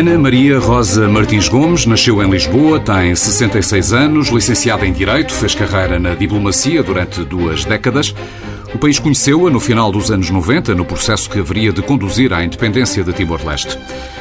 [0.00, 5.54] Ana Maria Rosa Martins Gomes nasceu em Lisboa, tem 66 anos, licenciada em Direito, fez
[5.54, 8.14] carreira na diplomacia durante duas décadas.
[8.72, 12.42] O país conheceu-a no final dos anos 90, no processo que haveria de conduzir à
[12.42, 13.78] independência de Timor-Leste.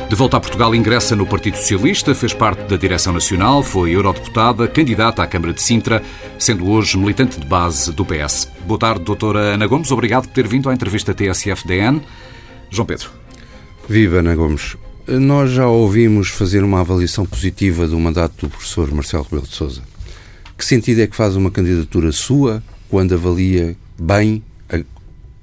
[0.09, 4.67] De volta a Portugal, ingressa no Partido Socialista, fez parte da direção nacional, foi eurodeputada,
[4.67, 6.03] candidata à Câmara de Sintra,
[6.37, 8.51] sendo hoje militante de base do PS.
[8.67, 9.89] Boa tarde, doutora Ana Gomes.
[9.93, 12.01] Obrigado por ter vindo à entrevista TSF-DN.
[12.69, 13.11] João Pedro.
[13.87, 14.75] Viva, Ana Gomes.
[15.19, 19.81] Nós já ouvimos fazer uma avaliação positiva do mandato do professor Marcelo Rebelo de Sousa.
[20.57, 24.79] Que sentido é que faz uma candidatura sua quando avalia bem a,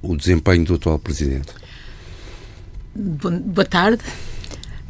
[0.03, 1.49] o desempenho do atual presidente?
[2.95, 4.03] Boa tarde.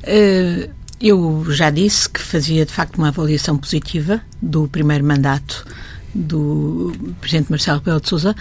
[0.03, 0.69] Eh,
[1.01, 5.67] eu já disse que fazia de facto uma avaliação positiva do primeiro mandato
[6.15, 8.35] do presidente Marcelo Rebelo de Sousa.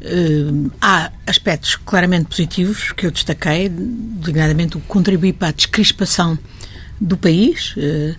[0.00, 6.38] Uh, há aspectos claramente positivos que eu destaquei, designadamente o contribuir para a descrispação
[6.98, 8.16] do país, uh,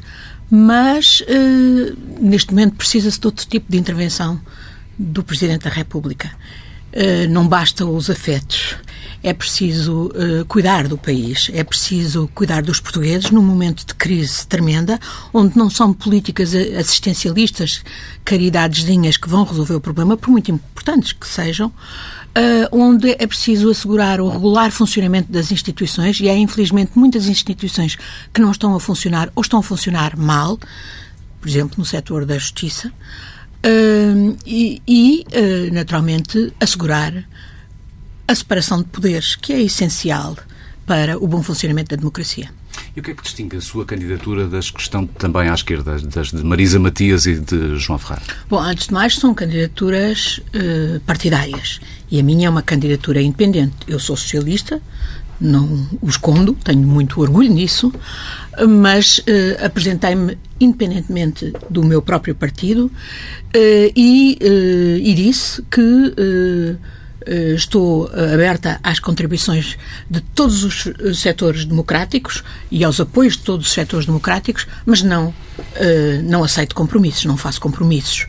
[0.50, 4.40] mas uh, neste momento precisa-se de outro tipo de intervenção
[4.98, 6.30] do Presidente da República.
[7.30, 8.76] não basta os afetos
[9.24, 14.48] é preciso uh, cuidar do país, é preciso cuidar dos portugueses num momento de crise
[14.48, 15.00] tremenda,
[15.34, 17.84] onde não são políticas assistencialistas,
[18.26, 23.70] caridadezinhas que vão resolver o problema, por muito importantes que sejam, uh, onde é preciso
[23.70, 27.98] assegurar o regular funcionamento das instituições, e há infelizmente muitas instituições
[28.34, 30.58] que não estão a funcionar ou estão a funcionar mal,
[31.40, 35.26] por exemplo, no setor da justiça, uh, e, e
[35.72, 37.24] naturalmente, assegurar
[38.32, 40.38] a separação de poderes, que é essencial
[40.86, 42.50] para o bom funcionamento da democracia.
[42.96, 46.00] E o que é que distingue a sua candidatura das que estão também à esquerda,
[46.00, 48.24] das de Marisa Matias e de João Ferreira?
[48.50, 53.76] Bom, antes de mais, são candidaturas uh, partidárias e a minha é uma candidatura independente.
[53.88, 54.82] Eu sou socialista,
[55.40, 57.92] não o escondo, tenho muito orgulho nisso,
[58.68, 62.92] mas uh, apresentei-me independentemente do meu próprio partido uh,
[63.96, 64.38] e,
[65.04, 66.76] e, disse que eh,
[67.56, 69.78] estou eh, aberta às contribuições
[70.10, 75.02] de todos os eh, setores democráticos e aos apoios de todos os setores democráticos, mas
[75.02, 75.34] não,
[76.24, 78.28] não aceito compromissos, não faço compromissos,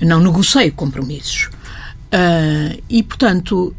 [0.00, 1.50] não negocio compromissos.
[2.88, 3.74] e, portanto,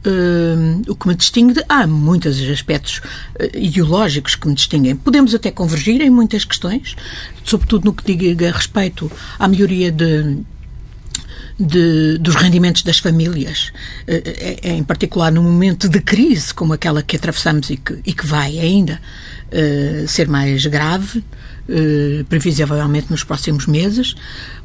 [0.88, 3.02] o que me distingue, há muitos aspectos
[3.54, 4.96] ideológicos que me distinguem.
[4.96, 6.96] Podemos até convergir em muitas questões,
[7.44, 10.44] sobretudo no que diga respeito à melhoria de
[11.60, 13.72] de, dos rendimentos das famílias,
[14.08, 18.14] eh, eh, em particular num momento de crise como aquela que atravessamos e que, e
[18.14, 19.00] que vai ainda
[19.52, 21.24] uh, ser mais grave,
[22.28, 24.16] previsivelmente nos próximos meses,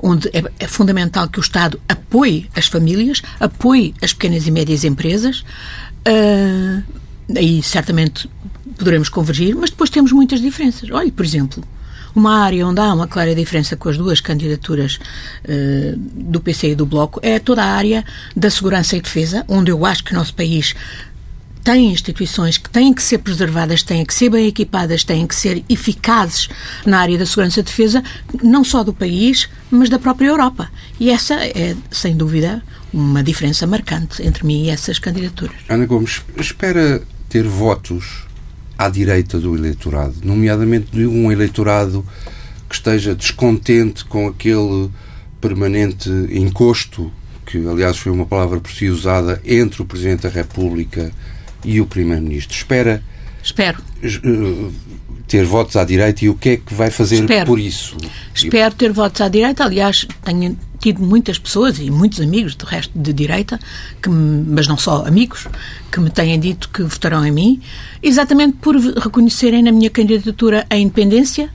[0.01, 4.83] onde é, é, fundamental que o Estado apoie as famílias, apoie as pequenas e médias
[4.83, 5.45] empresas.
[7.37, 8.29] Aí certamente
[8.77, 10.91] poderemos convergir, mas depois temos muitas diferenças.
[10.91, 11.63] Olhe, por exemplo,
[12.15, 14.99] uma área onde há uma clara diferença com as duas candidaturas
[15.45, 18.05] uh, do PC e do Bloco é toda a área
[18.37, 20.75] da segurança e defesa, onde eu acho que o nosso país
[21.69, 25.63] tem instituições que têm que ser preservadas, têm que ser bem equipadas, têm que ser
[25.69, 26.49] eficazes
[26.87, 28.03] na área da segurança e defesa,
[28.43, 30.71] não só do país, mas da própria Europa.
[30.99, 35.57] E essa é, sem dúvida, uma diferença marcante entre mim e essas candidaturas.
[35.69, 38.27] Ana Gomes, espera ter votos
[38.79, 42.07] à direita do eleitorado, nomeadamente de um eleitorado
[42.69, 44.89] que esteja descontente com aquele
[45.41, 47.13] permanente encosto,
[47.45, 51.11] que aliás foi uma palavra por si usada, entre o Presidente da República
[51.65, 52.57] e o Primeiro-Ministro.
[52.57, 53.03] Espera.
[53.43, 53.83] Espero.
[54.03, 54.71] Eh,
[55.27, 57.47] ter votos à direita e o que é que vai fazer Espero.
[57.47, 57.97] por isso?
[58.35, 59.65] Espero ter votos à direita.
[59.65, 63.59] Aliás, tenho tido muitas pessoas e muitos amigos de resto de direita,
[64.03, 65.47] que, mas não só amigos,
[65.91, 67.61] que me têm dito que votarão em mim,
[68.03, 71.51] exatamente por reconhecerem na minha candidatura a independência,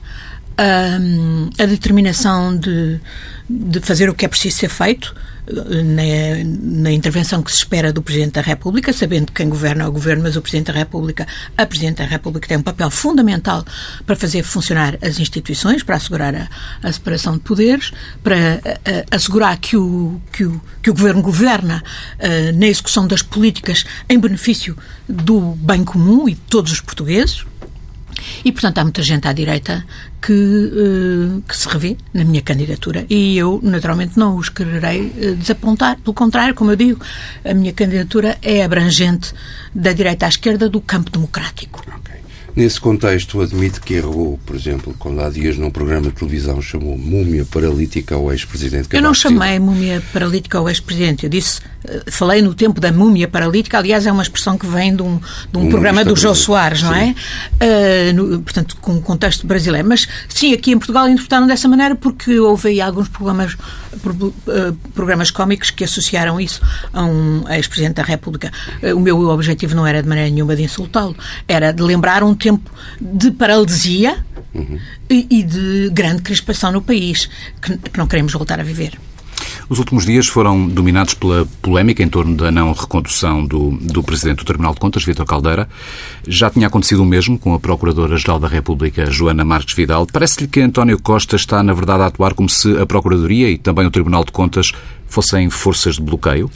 [0.56, 3.00] a, a determinação de,
[3.48, 5.14] de fazer o que é preciso ser feito,
[5.46, 9.86] na, na, intervenção que se espera do Presidente da República, sabendo que quem governa é
[9.86, 13.64] o Governo, mas o Presidente da República, a Presidente da República tem um papel fundamental
[14.06, 16.48] para fazer funcionar as instituições, para assegurar a,
[16.82, 17.92] a separação de poderes,
[18.22, 21.82] para a, assegurar que o, que, o, que o Governo governa
[22.54, 24.76] na execução das políticas em benefício
[25.08, 27.44] do bem comum e de todos os portugueses.
[28.44, 29.84] E, portanto, há muita gente à direita
[30.20, 33.04] que, uh, que se revê na minha candidatura.
[33.10, 35.98] E eu, naturalmente, não os quererei uh, desapontar.
[35.98, 37.00] Pelo contrário, como eu digo,
[37.44, 39.32] a minha candidatura é abrangente
[39.74, 41.84] da direita à esquerda do campo democrático.
[42.00, 42.23] Okay.
[42.56, 46.96] Nesse contexto, admite que errou, por exemplo, quando há dias num programa de televisão chamou
[46.96, 51.24] múmia paralítica ao ex-presidente Eu não chamei múmia paralítica ao ex-presidente.
[51.24, 54.94] Eu disse, eh, falei no tempo da múmia paralítica, aliás, é uma expressão que vem
[54.94, 55.18] de um,
[55.50, 57.12] de um, um programa do Jô Soares, não é?
[57.54, 59.88] Uh, no, portanto, com um contexto brasileiro.
[59.88, 63.56] Mas, sim, aqui em Portugal interpretaram dessa maneira porque houve aí alguns programas, eh,
[64.94, 66.60] programas cómicos que associaram isso
[66.92, 68.50] a um ex-presidente da República.
[68.82, 72.34] Uh, o meu objetivo não era de maneira nenhuma de insultá-lo, era de lembrar um
[72.34, 72.70] tempo
[73.00, 74.24] de paralisia
[74.54, 74.78] uhum.
[75.08, 77.28] e, e, de grande crispação no país,
[77.60, 78.98] que, que não queremos voltar a viver.
[79.68, 84.38] Os últimos dias foram dominados pela polémica em torno da não recondução do, do Presidente
[84.38, 85.68] do Tribunal de Contas, Vítor Caldeira.
[86.26, 90.06] Já tinha acontecido o mesmo com a Procuradora-Geral da República, Joana Marques Vidal.
[90.12, 93.86] Parece-lhe que António Costa está, na verdade, a atuar como se a Procuradoria e também
[93.86, 94.72] o Tribunal de Contas
[95.06, 96.50] fossem forças de bloqueio?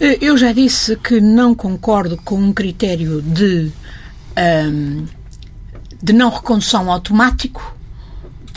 [0.00, 3.70] Eu já disse que não concordo com um critério de
[4.38, 5.04] um,
[6.02, 7.76] de não recondução automático,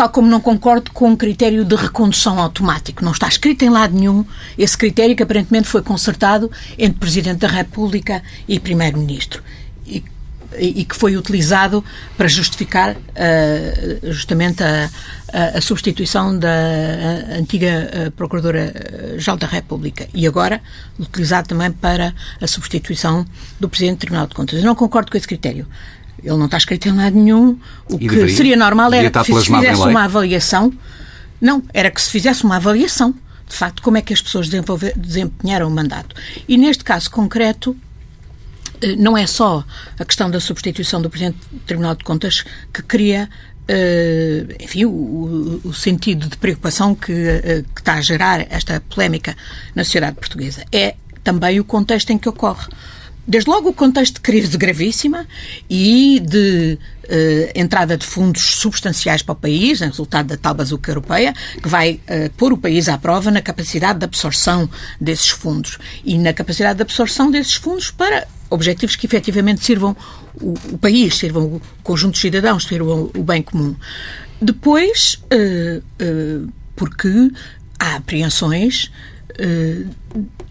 [0.04, 3.06] tal como não concordo com um critério de recondução automático.
[3.06, 4.26] Não está escrito em lado nenhum
[4.58, 9.42] esse critério que aparentemente foi consertado entre Presidente da República e Primeiro-Ministro.
[9.88, 10.04] E,
[10.60, 11.84] e, que foi utilizado
[12.18, 14.90] para justificar uh, justamente a,
[15.32, 16.54] a, a, substituição da
[17.40, 20.62] antiga uh, Procuradora-Geral da República e agora
[21.00, 23.26] utilizado também para a substituição
[23.60, 24.60] do Presidente do Tribunal de Contas.
[24.60, 25.66] Eu não concordo com esse critério.
[26.24, 27.60] Ele não está escrito em lado nenhum.
[27.90, 30.74] O e que deveria, seria normal era que se fizesse uma avaliação.
[31.42, 33.14] Não, era que se fizesse uma avaliação,
[33.48, 36.16] de facto, como é que as pessoas desempenharam o mandato.
[36.48, 37.76] E neste caso concreto,
[38.82, 39.66] eh, não é só
[40.00, 42.44] a questão da substituição do Presidente do Tribunal de Contas
[42.74, 43.30] que cria
[43.64, 49.38] Uh, enfim, o, o, sentido de preocupação que, uh, que, está a gerar esta polémica
[49.74, 50.66] na sociedade portuguesa.
[50.70, 52.68] É também o contexto em que ocorre
[53.28, 55.26] desde logo o contexto de crise gravíssima
[55.70, 60.92] e de uh, entrada de fundos substanciais para o país, em resultado da tal bazuca
[60.92, 65.78] europeia, que vai uh, pôr o país à prova na capacidade de absorção desses fundos
[66.04, 69.96] e na capacidade de absorção desses fundos para objetivos que efetivamente sirvam
[70.40, 73.76] o, o país, sirvam o conjunto de cidadãos, sirvam o bem comum.
[74.42, 77.32] Depois, uh, porque
[77.80, 78.92] há apreensões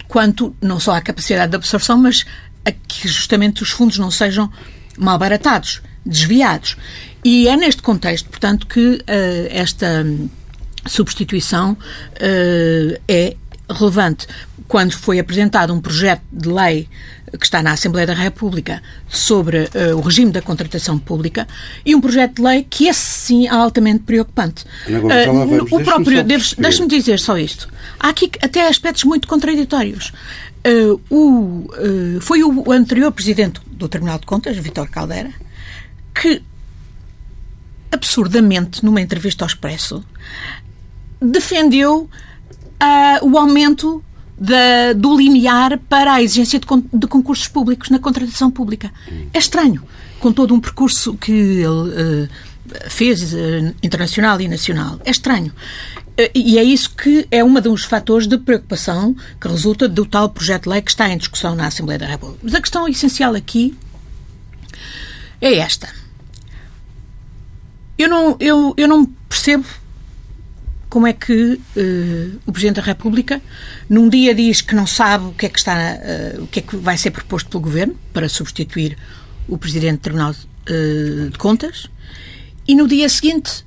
[0.09, 2.25] quanto não só à capacidade de absorção, mas
[2.65, 4.51] a que justamente os fundos não sejam
[4.97, 6.77] mal baratados, desviados.
[7.23, 9.01] E é neste contexto, portanto, que uh,
[9.49, 10.05] esta
[10.85, 13.35] substituição uh, é
[13.69, 14.27] relevante.
[14.67, 16.89] Quando foi apresentado um projeto de lei
[17.37, 21.47] que está na Assembleia da República sobre uh, o regime da contratação pública
[21.85, 24.65] e um projeto de lei que esse sim é altamente preocupante.
[24.87, 27.67] Uh, o próprio, deixe-me dizer só isto.
[27.99, 30.11] Há aqui até aspectos muito contraditórios.
[30.65, 35.31] Uh, o, uh, foi o anterior presidente do Tribunal de Contas, Vítor Caldeira,
[36.15, 36.41] que
[37.91, 40.03] absurdamente, numa entrevista ao Expresso,
[41.21, 42.09] defendeu
[42.81, 44.03] uh, o aumento
[44.39, 48.91] da, do limiar para a exigência de, de, concursos públicos na contratação pública.
[49.33, 49.83] É estranho,
[50.19, 52.29] com todo um percurso que ele
[52.89, 53.33] fez
[53.81, 54.99] internacional e nacional.
[55.05, 55.53] É estranho.
[56.17, 60.29] Eh, e é isso que é um dos fatores de preocupação que resulta do tal
[60.29, 62.39] projeto de lei que está em discussão na Assembleia da República.
[62.43, 63.75] Mas a questão essencial aqui
[65.41, 65.89] é esta.
[67.97, 69.65] Eu não, eu, eu não percebo
[70.89, 73.41] como é que uh, o Presidente da República
[73.89, 76.61] num dia diz que não sabe o que é que está uh, o que é
[76.61, 78.95] que vai ser proposto pelo Governo para substituir
[79.47, 81.89] o Presidente do Tribunal uh, de Contas
[82.67, 83.65] e no dia seguinte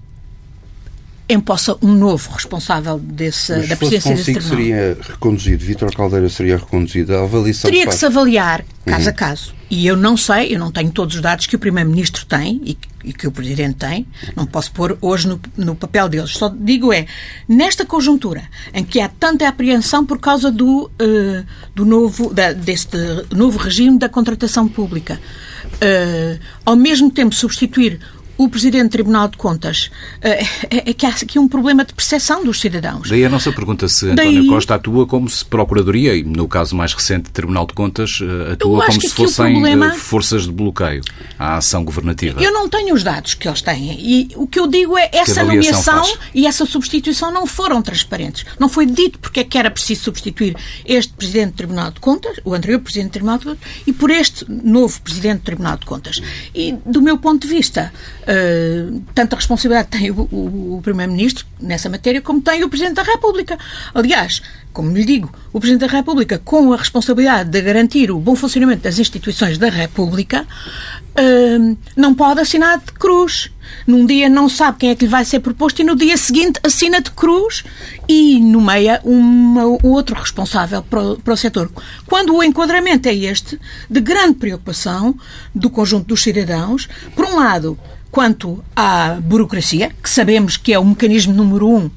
[1.29, 4.57] empossa um novo responsável desse, Mas da presidência desse tribunal.
[4.57, 7.69] seria reconduzido, Vítor Caldeira seria reconduzido, a avaliação...
[7.69, 9.09] Teria que se avaliar caso uhum.
[9.09, 9.55] a caso.
[9.69, 12.79] E eu não sei, eu não tenho todos os dados que o Primeiro-Ministro tem e,
[13.03, 16.31] e, que o Presidente tem, não posso pôr hoje no, no, papel deles.
[16.31, 17.07] Só digo é,
[17.49, 22.97] nesta conjuntura em que há tanta apreensão por causa do, uh, do novo, da, deste
[23.35, 25.21] novo regime da contratação pública,
[25.65, 27.99] uh, ao mesmo tempo substituir
[28.37, 29.91] o Presidente do Tribunal de Contas
[30.21, 33.09] eh, é, é, que há aqui um problema de percepção dos cidadãos.
[33.09, 34.47] Daí a nossa pergunta se António Daí...
[34.47, 38.87] Costa atua como se Procuradoria, e no caso mais recente Tribunal de Contas, eh, atua
[38.87, 39.87] como se fossem problema...
[39.87, 41.03] Eh, forças de bloqueio
[41.39, 42.43] à ação governativa.
[42.43, 45.43] Eu não tenho os dados que eles têm e o que eu digo é essa
[45.43, 46.19] nomeação faz?
[46.35, 48.45] e essa substituição não foram transparentes.
[48.59, 52.39] Não foi dito porque é que era preciso substituir este Presidente do Tribunal de Contas,
[52.45, 55.87] o anterior Presidente do Tribunal de Contas, e por este novo Presidente do Tribunal de
[55.87, 56.23] Contas.
[56.55, 57.93] E do meu ponto de vista,
[58.27, 63.05] Uh, tanta responsabilidade tem o, o, o Primeiro-Ministro nessa matéria como tem o Presidente da
[63.05, 63.57] República.
[63.95, 64.43] Aliás,
[64.73, 68.83] como lhe digo, o Presidente da República, com a responsabilidade de garantir o bom funcionamento
[68.83, 73.51] das instituições da República, uh, não pode assinar de cruz.
[73.87, 76.61] Num dia não sabe quem é que lhe vai ser proposto e no dia seguinte
[76.63, 77.65] assina de cruz
[78.09, 81.71] e nomeia um outro responsável para para o setor.
[82.07, 85.17] Quando o enquadramento é este, de grande preocupação
[85.55, 87.79] do conjunto dos cidadãos, por um lado,
[88.17, 91.91] quanto à burocracia, que sabemos que é o mecanismo número um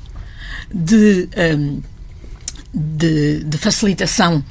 [0.70, 1.82] de, um,
[2.74, 4.44] de, de facilitação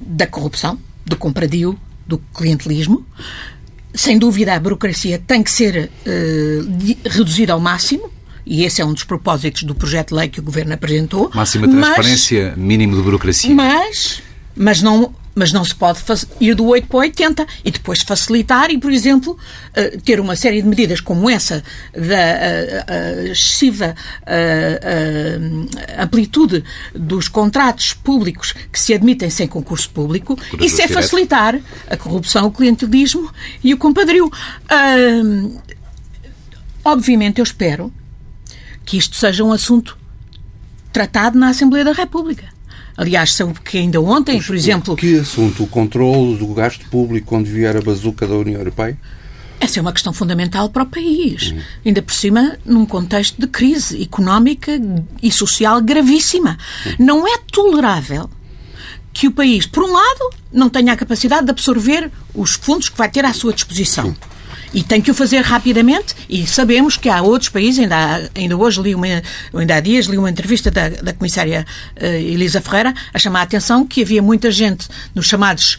[0.00, 3.06] da corrupção, do compradio, do clientelismo.
[3.92, 8.10] Sem dúvida, a burocracia tem que ser uh, reduzida ao máximo,
[8.46, 11.30] e esse é um dos propósitos do projeto de lei que o Governo apresentou.
[11.34, 13.54] Máxima transparência, mas, mínimo de burocracia.
[13.54, 14.22] Mas,
[14.56, 16.00] mas não mas não se pode
[16.40, 19.38] ir do 8 para o 80 e depois facilitar e, por exemplo,
[19.74, 21.62] eh, ter uma série de medidas como essa
[21.92, 23.94] da eh, eh, excessiva
[25.98, 30.38] amplitude dos contratos públicos que se admitem sem concurso público.
[30.60, 31.58] Isso é facilitar
[31.88, 33.30] a corrupção, o clientelismo
[33.62, 34.30] e o compadrio.
[36.84, 37.92] Obviamente, eu espero
[38.84, 39.96] que isto seja um assunto
[40.92, 42.51] tratado na Assembleia da República.
[42.96, 44.96] Aliás, sabe que ainda ontem, por exemplo.
[44.96, 45.64] Que assunto?
[45.64, 48.98] O controle do gasto público quando vier a bazuca da União Europeia?
[49.58, 51.52] Essa é uma questão fundamental para o país.
[51.52, 51.60] Hum.
[51.86, 54.72] Ainda por cima, num contexto de crise económica
[55.22, 56.58] e social gravíssima.
[56.86, 56.90] Hum.
[56.98, 58.28] Não é tolerável
[59.12, 62.98] que o país, por um lado, não tenha a capacidade de absorver os fundos que
[62.98, 64.06] vai ter à sua disposição.
[64.06, 64.16] Sim.
[64.74, 68.80] E tem que o fazer rapidamente e sabemos que há outros países, ainda, ainda hoje
[68.80, 69.06] li uma,
[69.54, 71.66] ainda há dias li uma entrevista da, da comissária
[72.00, 75.78] uh, Elisa Ferreira a chamar a atenção que havia muita gente nos chamados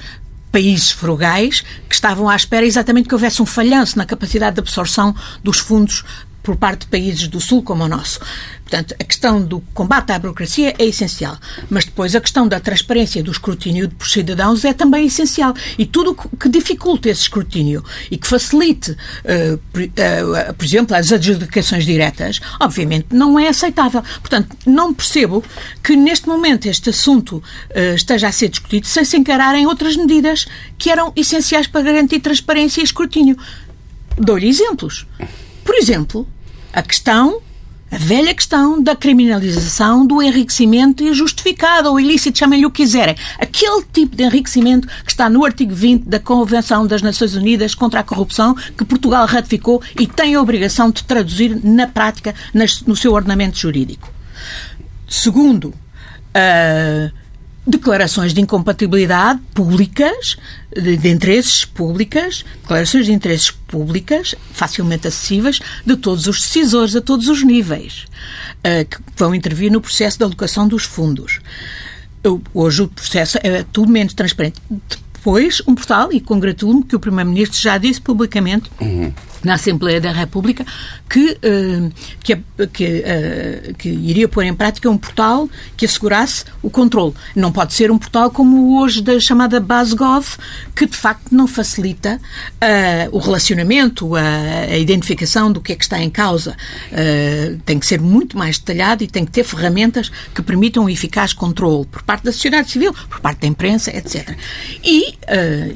[0.51, 5.15] países frugais que estavam à espera exatamente que houvesse um falhanço na capacidade de absorção
[5.43, 6.05] dos fundos
[6.43, 8.19] por parte de países do Sul como o nosso.
[8.63, 11.37] Portanto, a questão do combate à burocracia é essencial,
[11.69, 15.53] mas depois a questão da transparência do escrutínio por cidadãos é também essencial.
[15.77, 18.95] E tudo que dificulte esse escrutínio e que facilite,
[19.71, 24.01] por, uh, por, exemplo, as adjudicações diretas, obviamente não é aceitável.
[24.19, 25.43] Portanto, não percebo
[25.83, 30.47] que neste momento este assunto uh, esteja a ser discutido sem se encararem outras medidas
[30.77, 33.37] que eram essenciais para garantir transparência e escrutínio.
[34.17, 35.05] Dou-lhe exemplos.
[35.63, 36.27] Por exemplo,
[36.71, 37.41] a questão
[37.93, 43.15] a velha questão da criminalização do enriquecimento injustificado ou ilícito, chamem-lhe o que quiserem.
[43.37, 47.99] Aquele tipo de enriquecimento que está no artigo 20 da Convenção das Nações Unidas contra
[47.99, 52.33] a Corrupção, que Portugal ratificou e tem a obrigação de traduzir na prática
[52.87, 54.11] no seu ordenamento jurídico.
[55.07, 57.11] Segundo, uh,
[57.65, 60.37] declarações de incompatibilidade públicas,
[60.75, 67.01] de, de, interesses públicas, declarações de interesses públicas, facilmente acessíveis, de todos os decisores, a
[67.01, 68.05] todos os níveis,
[68.59, 71.39] uh, que vão intervir no processo de alocação dos fundos.
[72.53, 74.61] Hoje o processo é tudo menos transparente.
[75.13, 78.69] Depois, um portal, e congratulo-me que o Primeiro-Ministro já disse publicamente.
[78.79, 80.65] Uhum na Assembleia da República
[81.09, 81.91] que, uh,
[82.23, 82.35] que,
[82.73, 87.13] que, uh, que, iria pôr em prática um portal que assegurasse o controle.
[87.35, 90.37] Não pode ser um portal como hoje da chamada BaseGov,
[90.75, 95.83] que de facto não facilita uh, o relacionamento, a, a, identificação do que é que
[95.83, 96.55] está em causa.
[97.65, 101.33] tem que ser muito mais detalhado e tem que ter ferramentas que permitam um eficaz
[101.33, 104.35] controle por parte da sociedade civil, por parte da imprensa, etc.
[104.83, 105.15] E,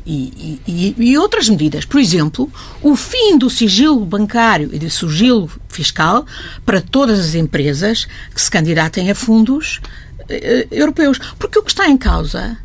[0.05, 1.85] e, e, e outras medidas.
[1.85, 6.25] Por exemplo, o fim do sigilo bancário e de sigilo fiscal
[6.65, 9.81] para todas as empresas que se candidatem a fundos
[10.29, 11.19] eh, europeus.
[11.39, 12.57] Porque o que está em causa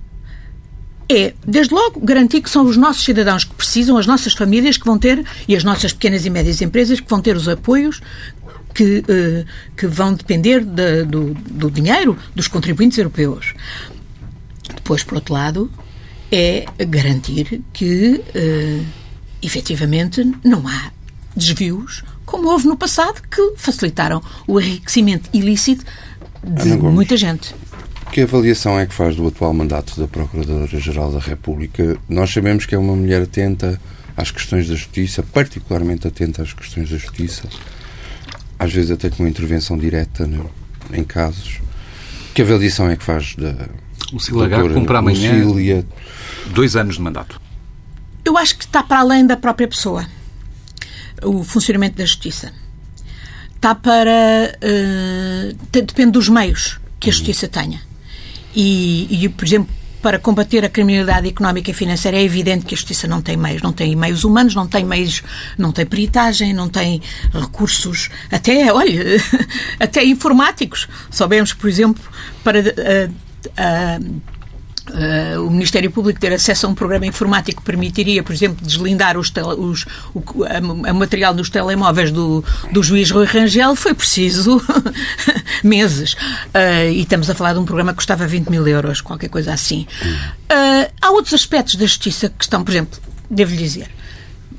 [1.08, 4.87] é, desde logo, garantir que são os nossos cidadãos que precisam, as nossas famílias que
[4.87, 8.00] vão ter, e as nossas pequenas e médias empresas que vão ter os apoios
[8.75, 9.44] que, eh,
[9.76, 13.54] que vão depender de, do, do dinheiro dos contribuintes europeus.
[14.75, 15.70] Depois, por outro lado,
[16.30, 18.87] é garantir que uh,
[19.42, 20.90] efetivamente não há
[21.37, 25.84] desvios, como houve no passado, que facilitaram o enriquecimento ilícito
[26.42, 27.54] de muita gente.
[28.12, 31.96] Que avaliação é que faz do atual mandato da Procuradora-Geral da República?
[32.08, 33.80] Nós sabemos que é uma mulher atenta
[34.16, 37.49] às questões da justiça, particularmente atenta às questões da justiça,
[38.58, 40.40] às vezes até com uma intervenção direta né,
[40.92, 41.61] em casos.
[42.34, 43.68] Que avaliação é que faz da.
[44.12, 45.87] O Silagá cumpre amanhã Lucília...
[46.52, 47.40] dois anos de mandato.
[48.25, 50.07] Eu acho que está para além da própria pessoa
[51.23, 52.52] o funcionamento da justiça.
[53.55, 54.59] Está para.
[54.62, 57.81] Uh, depende dos meios que a justiça tenha.
[58.55, 62.76] E, e, por exemplo, para combater a criminalidade económica e financeira, é evidente que a
[62.76, 63.62] Justiça não tem meios.
[63.62, 65.23] Não tem meios humanos, não tem meios,
[65.57, 67.00] não tem peritagem, não tem
[67.33, 69.00] recursos, até, olha,
[69.79, 70.88] até informáticos.
[71.09, 72.02] Soubemos, por exemplo,
[72.43, 72.59] para.
[72.59, 73.12] Uh,
[73.47, 74.23] uh,
[74.91, 79.17] Uh, o Ministério Público ter acesso a um programa informático que permitiria, por exemplo, deslindar
[79.17, 84.61] os, os o a, a material dos telemóveis do, do juiz Rui Rangel, foi preciso
[85.62, 86.15] meses.
[86.15, 89.53] Uh, e estamos a falar de um programa que custava 20 mil euros, qualquer coisa
[89.53, 89.87] assim.
[90.51, 92.99] Uh, há outros aspectos da justiça que estão, por exemplo,
[93.31, 93.89] devo-lhe dizer,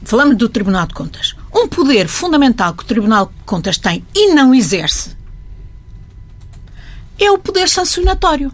[0.06, 1.36] falamos do Tribunal de Contas.
[1.54, 5.12] Um poder fundamental que o Tribunal de Contas tem e não exerce
[7.20, 8.54] é o poder sancionatório.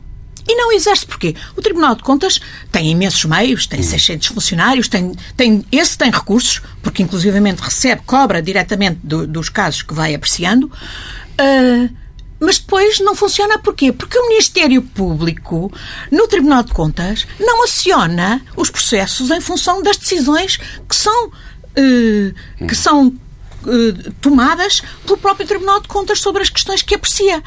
[0.50, 1.36] E não exerce porquê?
[1.56, 2.40] O Tribunal de Contas
[2.72, 8.42] tem imensos meios, tem 600 funcionários, tem, tem, esse tem recursos, porque inclusivamente recebe, cobra
[8.42, 11.96] diretamente do, dos casos que vai apreciando, uh,
[12.40, 13.92] mas depois não funciona porquê?
[13.92, 15.72] Porque o Ministério Público,
[16.12, 22.68] no Tribunal de Contas, não aciona os processos em função das decisões que são, uh,
[22.68, 27.44] que são uh, tomadas pelo próprio Tribunal de Contas sobre as questões que aprecia.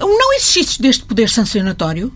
[0.00, 2.10] Não existe deste poder sancionatório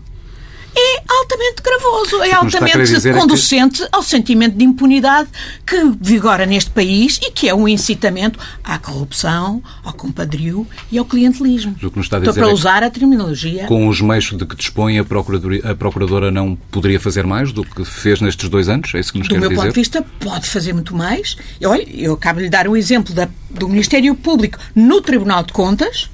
[0.75, 3.95] é altamente gravoso, é altamente é conducente é que...
[3.95, 5.29] ao sentimento de impunidade
[5.65, 11.05] que vigora neste país e que é um incitamento à corrupção, ao compadrio e ao
[11.05, 11.75] clientelismo.
[11.81, 13.65] O que nos está a dizer Estou para é usar a terminologia.
[13.65, 17.83] Com os meios de que dispõe, a, a Procuradora não poderia fazer mais do que
[17.83, 18.93] fez nestes dois anos?
[18.95, 19.49] É isso que nos do quer dizer?
[19.49, 21.35] Do meu ponto de vista, pode fazer muito mais.
[21.63, 25.53] Olha, eu acabo de lhe dar um exemplo da, do Ministério Público no Tribunal de
[25.53, 26.09] Contas,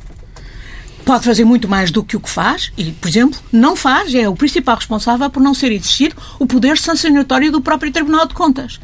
[1.08, 4.28] pode fazer muito mais do que o que faz e, por exemplo, não faz, é
[4.28, 8.78] o principal responsável por não ser existido o poder sancionatório do próprio Tribunal de Contas.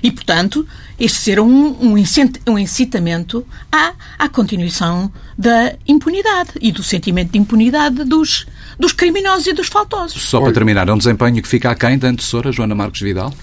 [0.00, 0.64] E, portanto,
[1.00, 1.76] este ser um,
[2.46, 8.46] um incitamento à, à continuação da impunidade e do sentimento de impunidade dos,
[8.78, 10.22] dos criminosos e dos faltosos.
[10.22, 13.34] Só para terminar, é um desempenho que fica aquém da antecessora Joana Marques Vidal?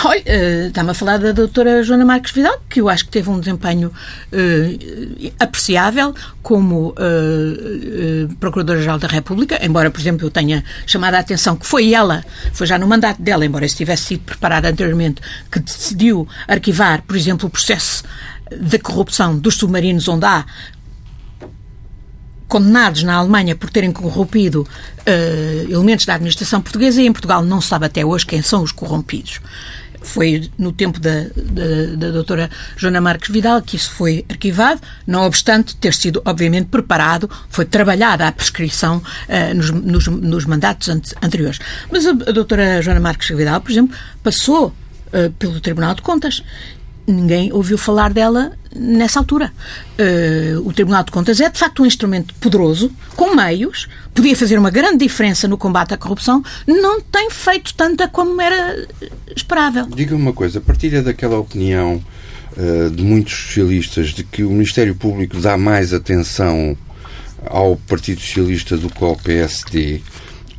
[0.04, 3.38] Olha, está-me a falar da doutora Joana Marques Vidal, que eu acho que teve um
[3.38, 3.88] desempenho
[4.32, 11.54] uh, apreciável como uh, Procuradora-Geral da República, embora, por exemplo, eu tenha chamado a atenção
[11.56, 15.60] que foi ela, foi já no mandato dela, embora isso tivesse sido preparado anteriormente, que
[15.60, 18.02] decidiu arquivar, por exemplo, o processo
[18.58, 20.46] da corrupção dos submarinos onde há
[22.48, 27.60] condenados na Alemanha por terem corrompido uh, elementos da administração portuguesa e em Portugal não
[27.60, 29.40] se sabe até hoje quem são os corrompidos.
[30.02, 35.24] Foi no tempo da, da, da doutora Joana Marques Vidal que isso foi arquivado, não
[35.24, 40.88] obstante ter sido, obviamente, preparado, foi trabalhada a prescrição uh, nos, nos, nos, mandatos
[41.22, 41.58] anteriores.
[41.90, 46.42] Mas a, a doutora Joana Marques Vidal, por exemplo, passou uh, pelo Tribunal de Contas
[47.10, 49.52] ninguém ouviu falar dela nessa altura.
[49.98, 54.58] Uh, o Tribunal de Contas é, de facto, um instrumento poderoso, com meios, podia fazer
[54.58, 58.86] uma grande diferença no combate à corrupção, não tem feito tanta como era
[59.34, 59.86] esperável.
[59.86, 62.02] Diga-me uma coisa, partilha daquela opinião
[62.56, 66.76] uh, de muitos socialistas de que o Ministério Público dá mais atenção
[67.46, 70.02] ao Partido Socialista do que ao PSD,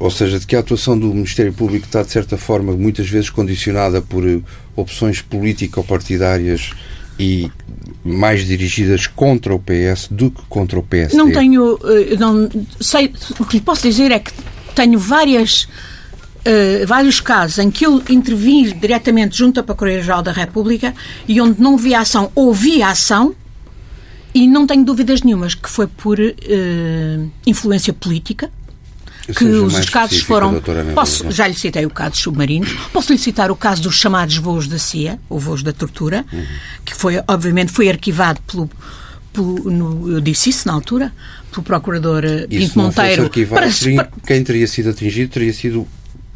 [0.01, 3.29] ou seja, de que a atuação do Ministério Público está, de certa forma, muitas vezes
[3.29, 4.23] condicionada por
[4.75, 6.71] opções político-partidárias
[7.19, 7.51] e
[8.03, 11.15] mais dirigidas contra o PS do que contra o PSD?
[11.15, 11.77] Não tenho.
[11.83, 13.13] Eh, não sei.
[13.39, 14.31] O que lhe posso dizer é que
[14.75, 15.67] tenho várias.
[16.43, 20.91] Uh, vários casos em que eu intervim diretamente junto à Procuradoria-Geral da República
[21.27, 23.35] e onde não vi ação, ouvi ação
[24.33, 28.49] e não tenho dúvidas nenhumas que foi por uh, influência política
[29.35, 30.61] que os casos foram.
[30.93, 34.37] Posso, já lhe citei o caso dos submarinos, posso lhe citar o caso dos chamados
[34.37, 36.45] voos da CIA, ou voos da tortura, uhum.
[36.85, 38.69] que foi, obviamente, foi arquivado pelo.
[39.33, 41.13] pelo no, eu disse isso na altura,
[41.51, 43.23] pelo procurador eh, Pinto Monteiro.
[43.23, 45.87] Arquivado, para, para, quem teria sido atingido teria sido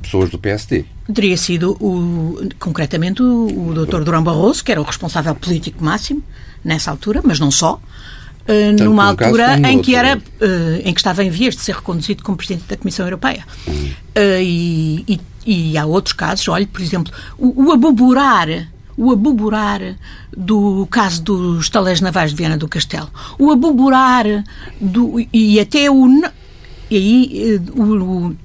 [0.02, 0.86] pessoas do PSD.
[1.14, 4.04] Teria sido, o, concretamente, o, o Dr.
[4.04, 6.24] Durão Barroso, que era o responsável político máximo
[6.64, 7.80] nessa altura, mas não só.
[8.48, 12.24] Uh, numa altura em que era uh, em que estava em vias de ser reconduzido
[12.24, 13.44] como presidente da Comissão Europeia.
[13.68, 19.82] Uh, e, e, e, há outros casos olhe por exemplo o, o aboborar o aboborar
[20.36, 24.26] do caso dos taleiros navais de Viana do Castelo o aboborar
[24.80, 26.08] do e até o
[26.90, 28.36] e aí o,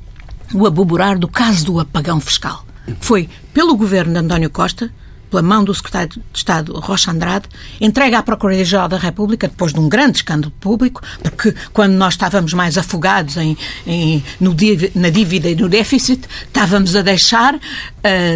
[0.55, 2.65] o aboborar do caso do apagão fiscal
[3.01, 4.91] foi pelo governo de António Costa
[5.31, 7.49] pela mão do Secretário de Estado Rocha Andrade,
[7.81, 12.53] entregue à Procuradoria-Geral da República, depois de um grande escândalo público, porque quando nós estávamos
[12.53, 14.55] mais afogados em, em no,
[14.95, 17.61] na dívida e no déficit, estávamos a deixar uh,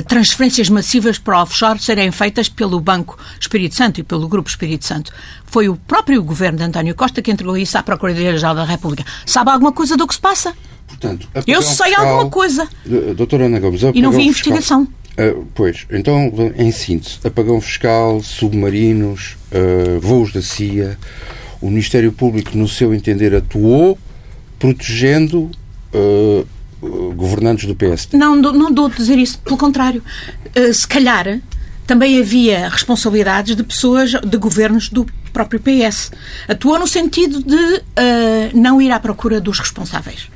[0.09, 5.13] transferências massivas para offshore serem feitas pelo Banco Espírito Santo e pelo Grupo Espírito Santo.
[5.47, 9.05] Foi o próprio governo de António Costa que entregou isso à Procuradoria-Geral da República.
[9.27, 10.55] Sabe alguma coisa do que se passa?
[10.87, 12.69] Portanto, Eu sei fiscal, alguma coisa.
[13.17, 14.87] Doutora Ana Gomes, e não vi investigação.
[15.17, 20.99] Uh, pois, então, em síntese, apagão fiscal, submarinos, uh, voos da CIA,
[21.61, 23.97] o Ministério Público, no seu entender, atuou
[24.59, 25.51] protegendo
[25.95, 26.47] uh,
[27.15, 28.17] governantes do PSD.
[28.17, 30.03] Não, não dou a dizer isso, pelo contrário.
[30.73, 31.41] se calhar
[31.87, 36.11] também havia responsabilidades de pessoas, de governos do próprio PS.
[36.49, 37.83] Atuou no sentido de
[38.55, 40.29] não ir à procura dos responsáveis.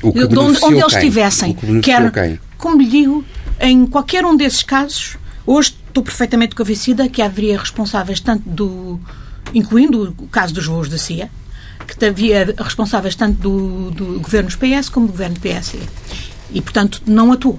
[0.00, 1.56] O que de onde, onde eles estivessem.
[1.82, 2.38] Quer, quem?
[2.56, 3.24] como lhe digo,
[3.60, 9.00] em qualquer um desses casos, hoje estou perfeitamente convencida que haveria responsáveis tanto do.
[9.54, 11.30] incluindo o caso dos voos da CIA,
[11.86, 15.76] que havia responsáveis tanto do, do governo dos PS como do governo do PS.
[16.52, 17.58] E, portanto, não atuou.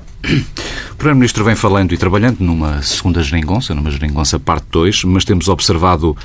[0.92, 5.48] O Primeiro-Ministro vem falando e trabalhando numa segunda geringonça, numa geringonça parte 2, mas temos
[5.48, 6.16] observado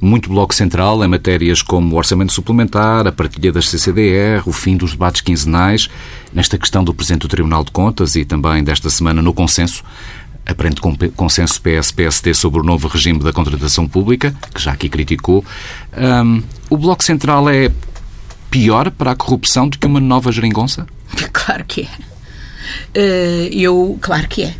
[0.00, 4.76] muito bloco central em matérias como o orçamento suplementar, a partilha das CCDR, o fim
[4.76, 5.88] dos debates quinzenais,
[6.32, 9.82] nesta questão do Presidente do Tribunal de Contas e também desta semana no consenso,
[10.46, 10.80] aparente
[11.14, 15.44] consenso PS-PSD sobre o novo regime da contratação pública, que já aqui criticou.
[15.96, 17.70] Um, o Bloco Central é
[18.50, 20.86] pior para a corrupção do que uma nova geringonça?
[21.32, 21.88] Claro que é.
[22.98, 24.54] Uh, eu, claro que é.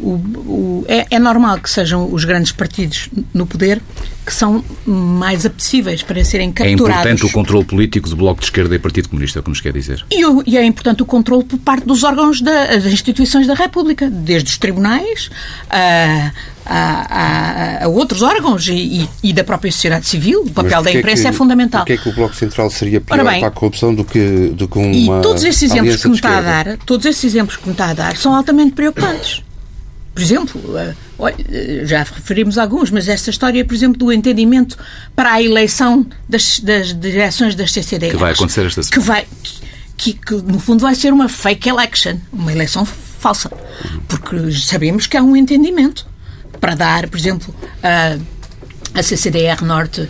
[0.00, 3.80] O, o, é, é, normal que sejam os grandes partidos no poder
[4.24, 7.06] que são mais apetecíveis para serem capturados.
[7.06, 9.48] É importante o controle político do Bloco de Esquerda e Partido Comunista, é o que
[9.48, 10.04] nos quer dizer.
[10.10, 14.10] E, e é importante o controle por parte dos órgãos da, das instituições da República,
[14.10, 15.30] desde os tribunais
[15.70, 16.30] a,
[16.66, 20.42] a, a, a outros órgãos e, e, da própria sociedade civil.
[20.42, 21.80] O papel da imprensa é, que, é fundamental.
[21.80, 24.68] Porquê é que o Bloco Central seria pior bem, para a corrupção do que, do
[24.68, 27.66] que uma E todos esses exemplos que me está a dar, todos esses exemplos que
[27.66, 29.42] me está a dar são altamente preocupantes.
[30.18, 30.94] Por exemplo, eh,
[31.48, 34.76] eh, já referimos alguns, mas esta história, por exemplo, do entendimento
[35.14, 38.16] para a eleição das, das direções das CCDRs.
[38.16, 39.00] Que vai acontecer esta semana.
[39.00, 39.26] Que vai,
[39.96, 43.48] que, que, no fundo vai ser uma fake election, uma eleição falsa.
[44.08, 46.04] Porque sabemos que há um entendimento
[46.60, 48.18] para dar, por exemplo, a,
[48.98, 50.08] a CCDR Norte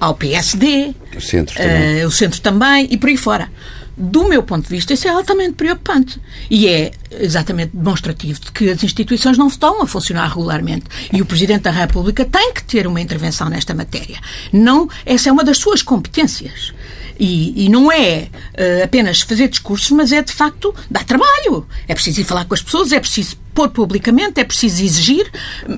[0.00, 2.04] ao PSD, o centro também.
[2.04, 3.48] Uh, o centro também e por aí fora
[3.96, 6.20] do meu ponto de vista, isso é altamente preocupante.
[6.50, 10.86] E é exatamente demonstrativo de que as instituições não estão a funcionar regularmente.
[11.12, 14.18] E o Presidente da República tem que ter uma intervenção nesta matéria.
[14.52, 16.72] Não, essa é uma das suas competências.
[17.18, 18.28] E, e não é
[18.58, 21.66] uh, apenas fazer discursos, mas é de facto dar trabalho.
[21.86, 25.30] É preciso ir falar com as pessoas, é preciso pôr publicamente, é preciso exigir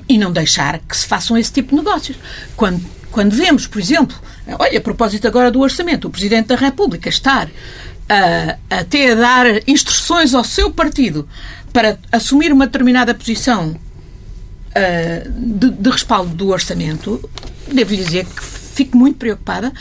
[0.09, 2.17] e não deixar que se façam esse tipo de negócios.
[2.55, 4.17] Quando, quando vemos, por exemplo,
[4.57, 7.47] olha, a propósito agora do orçamento, o Presidente da República estar
[8.09, 11.27] a, até a dar instruções ao seu partido
[11.73, 17.29] para assumir uma determinada posição uh, de, de, respaldo do orçamento,
[17.71, 19.73] devo dizer que fico muito preocupada,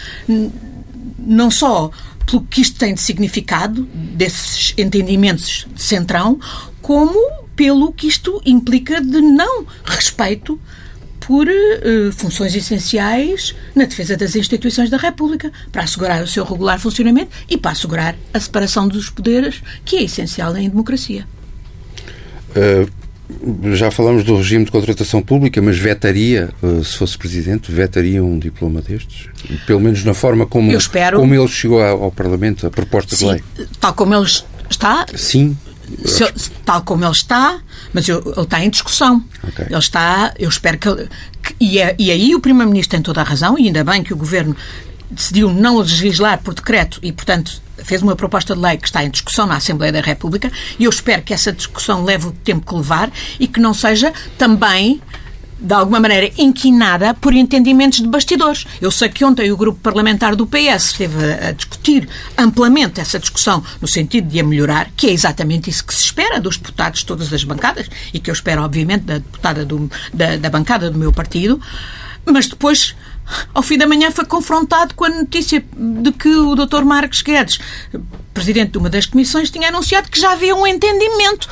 [1.19, 1.91] não só
[2.27, 6.41] pelo que isto tem de significado, desses entendimentos de centrão,
[6.83, 10.61] como pelo que isto implica de não respeito
[11.27, 16.79] por uh, funções essenciais na defesa das instituições da República, para assegurar o seu regular
[16.79, 21.27] funcionamento e para assegurar a separação dos poderes, que é essencial em democracia.
[22.51, 22.89] Uh,
[23.75, 28.39] já falamos do regime de contratação pública, mas vetaria, uh, se fosse Presidente, vetaria um
[28.39, 29.29] diploma destes?
[29.67, 33.27] Pelo menos na forma como, espero, como ele chegou ao, ao Parlamento, a proposta sim,
[33.27, 33.43] de lei.
[33.81, 34.27] Tal como ele
[34.71, 35.05] está?
[35.17, 35.59] Sim.
[36.05, 36.25] Se,
[36.65, 37.61] tal como ele está,
[37.97, 39.25] mas eu, ele está em discussão.
[39.43, 39.65] Okay.
[39.71, 41.09] Ele está, eu espero que,
[41.43, 44.13] que e, é, e aí o Primeiro-Ministro tem toda a razão, e ainda bem que
[44.13, 44.55] o Governo
[45.11, 49.09] decidiu não legislar por decreto e, portanto, fez uma proposta de lei que está em
[49.09, 52.75] discussão na Assembleia da República e eu espero que essa discussão leve o tempo que
[52.75, 55.01] levar e que não seja também
[55.59, 58.67] de alguma maneira, inquinada por entendimentos de bastidores.
[58.81, 63.63] Eu sei que ontem o grupo parlamentar do PS esteve a, discutir amplamente essa discussão
[63.81, 67.07] no sentido de a melhorar, que é exatamente isso que se espera dos deputados de
[67.07, 70.99] todas as bancadas e que eu espero, obviamente, da deputada do, da, da bancada do
[70.99, 71.61] meu partido,
[72.25, 72.95] mas depois
[73.55, 76.85] ao fim da manhã foi confrontado com a notícia de que o Dr.
[76.85, 77.59] Marcos Guedes,
[78.33, 81.49] presidente de uma das comissões, tinha anunciado que já havia um entendimento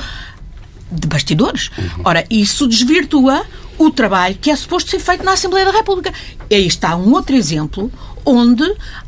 [0.91, 1.71] de bastidores.
[2.03, 3.45] Ora, isso desvirtua
[3.77, 6.13] o trabalho que é suposto ser feito na Assembleia da República.
[6.51, 7.91] Aí está um outro exemplo
[8.25, 8.63] onde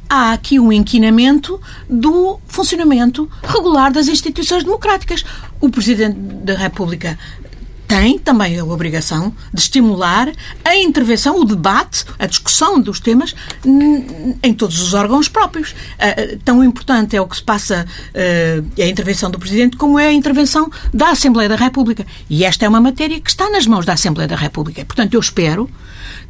[0.09, 1.59] há aqui um inquinamento
[1.89, 5.23] do funcionamento regular das instituições democráticas.
[5.59, 7.17] O Presidente da República
[7.87, 10.31] tem também a obrigação de estimular
[10.63, 13.33] a intervenção, o debate, a discussão dos temas
[14.43, 15.73] em todos os órgãos próprios.
[16.43, 20.13] Tão importante é o que se passa, uh, a intervenção do Presidente, como é a
[20.13, 22.05] intervenção da Assembleia da República.
[22.29, 24.83] E esta é uma matéria que está nas mãos da Assembleia da República.
[24.83, 25.69] Portanto, eu espero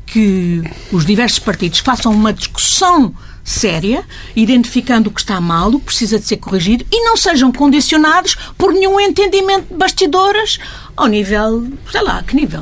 [0.05, 3.13] que os diversos partidos façam uma discussão
[3.47, 4.03] séria,
[4.35, 8.35] identificando o que está mal, o que precisa de ser corrigido e não sejam condicionados
[8.57, 10.59] por nenhum entendimento de bastidores
[10.97, 12.59] ao nível, sei lá, que nível?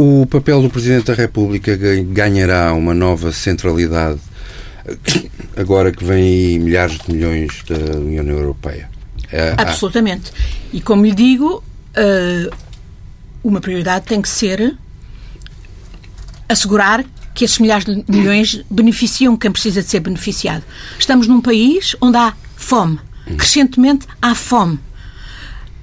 [0.00, 4.18] Uh, o papel do Presidente da República ganhará uma nova centralidade
[5.54, 8.88] agora que vem aí milhares de milhões da União Europeia.
[9.24, 10.32] Uh, Absolutamente.
[10.72, 11.62] E como lhe digo,
[11.98, 12.56] uh,
[13.44, 14.74] uma prioridade tem que ser
[16.48, 17.04] assegurar
[17.38, 20.64] que esses milhares de milhões beneficiam quem precisa de ser beneficiado.
[20.98, 22.98] Estamos num país onde há fome.
[23.36, 24.80] Crescentemente há fome.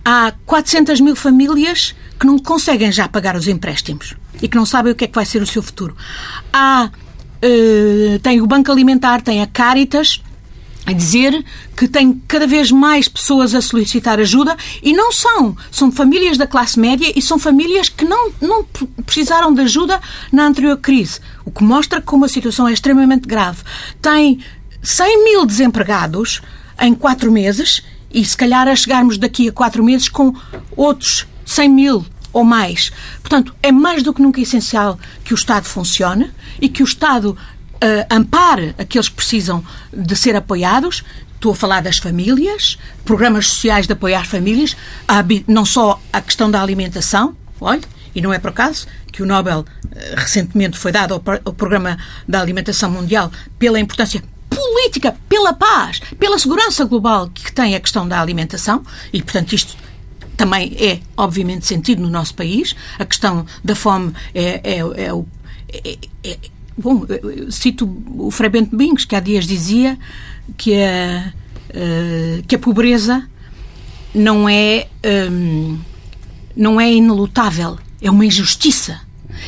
[0.04, 4.92] Há 400 mil famílias que não conseguem já pagar os empréstimos e que não sabem
[4.92, 5.96] o que é que vai ser o seu futuro.
[6.52, 10.22] Há, uh, tem o Banco Alimentar, tem a Caritas,
[10.86, 11.44] a dizer
[11.76, 15.58] que tem cada vez mais pessoas a solicitar ajuda e não são.
[15.72, 18.64] São famílias da classe média e são famílias que não, não
[19.06, 20.00] precisaram de ajuda
[20.32, 21.20] na anterior crise.
[21.46, 23.60] O que mostra como a situação é extremamente grave.
[24.02, 24.40] Tem
[24.82, 26.42] 100 mil desempregados
[26.82, 30.34] em quatro meses e se calhar a chegarmos daqui a quatro meses com
[30.76, 32.92] outros 100 mil ou mais.
[33.22, 37.38] Portanto, é mais do que nunca essencial que o Estado funcione e que o Estado
[37.76, 41.04] uh, ampare aqueles que precisam de ser apoiados.
[41.36, 44.76] Estou a falar das famílias, programas sociais de apoiar famílias,
[45.48, 47.82] não só a questão da alimentação, olha,
[48.16, 49.66] e não é por acaso que o Nobel
[50.16, 56.40] recentemente foi dado ao, ao Programa da Alimentação Mundial pela importância política, pela paz, pela
[56.40, 59.76] segurança global que tem a questão da alimentação, e portanto isto
[60.38, 62.76] também é, obviamente, sentido no nosso país.
[63.00, 66.38] A questão da fome é, é, é, é, é
[66.78, 67.06] Bom,
[67.50, 67.86] cito
[68.18, 69.98] o Frei Bento Bingos, que há dias dizia
[70.58, 71.32] que a,
[71.70, 73.26] uh, que a pobreza
[74.14, 74.88] não é,
[75.32, 75.80] um,
[76.56, 79.00] não é inelutável, é uma injustiça.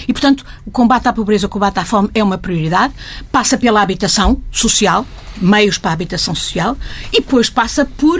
[0.08, 2.94] E, portanto, o combate à pobreza, o combate à fome é uma prioridade,
[3.32, 5.06] passa pela habitação social,
[5.38, 6.78] meios para a habitação social,
[7.12, 8.20] e depois passa por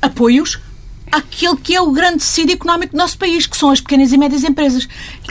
[0.00, 0.58] apoios
[1.10, 4.18] àquele que é o grande tecido económico do nosso país, que são as pequenas e
[4.18, 4.86] médias empresas,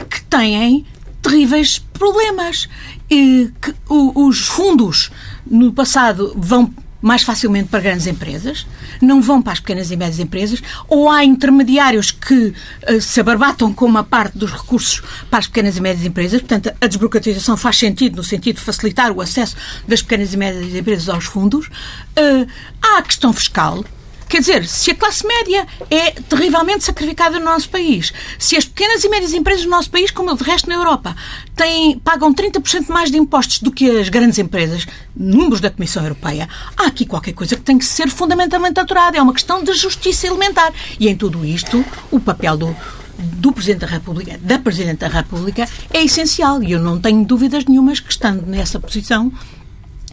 [0.08, 0.86] que têm
[1.22, 2.68] terríveis problemas.
[3.10, 5.10] E que os fundos
[5.46, 8.66] no passado vão mais facilmente para grandes empresas,
[9.00, 12.54] não vão para as pequenas e médias empresas, ou há intermediários que
[12.88, 16.40] uh, se abarbatam com uma parte dos recursos para as pequenas e médias empresas.
[16.40, 19.56] Portanto, a desburocratização faz sentido no sentido de facilitar o acesso
[19.86, 21.66] das pequenas e médias empresas aos fundos.
[21.66, 22.46] Uh,
[22.82, 23.84] há a questão fiscal,
[24.28, 29.04] Quer dizer, se a classe média é terrivelmente sacrificada no nosso país, se as pequenas
[29.04, 31.14] e médias empresas no nosso país, como de resto na Europa,
[31.54, 34.84] têm, pagam 30% mais de impostos do que as grandes empresas,
[35.14, 39.16] números da Comissão Europeia, há aqui qualquer coisa que tem que ser fundamentalmente aturada.
[39.16, 40.72] É uma questão de justiça elementar.
[40.98, 42.76] E em tudo isto, o papel do,
[43.16, 46.60] do Presidente da República, da Presidente da República, é essencial.
[46.64, 49.32] E eu não tenho dúvidas nenhumas que, estando nessa posição,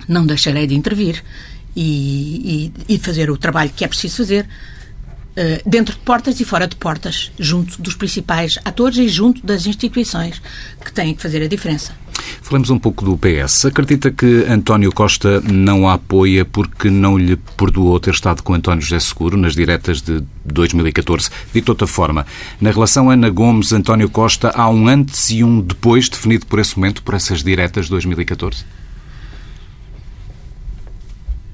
[0.08, 1.24] não deixarei de intervir
[1.76, 6.46] e, e, e fazer o trabalho que é preciso fazer uh, dentro de portas e
[6.46, 10.42] fora de portas, junto dos principais atores e junto das instituições
[10.84, 11.94] que têm que fazer a diferença.
[12.42, 13.66] Falamos um pouco do PS.
[13.66, 18.82] Acredita que António Costa não a apoia porque não lhe perdoou ter estado com António
[18.82, 21.30] José Seguro nas diretas de 2014?
[21.54, 22.26] Dito de outra forma,
[22.62, 27.02] na relação Ana Gomes-António Costa, há um antes e um depois definido por esse momento,
[27.02, 28.64] por essas diretas de 2014?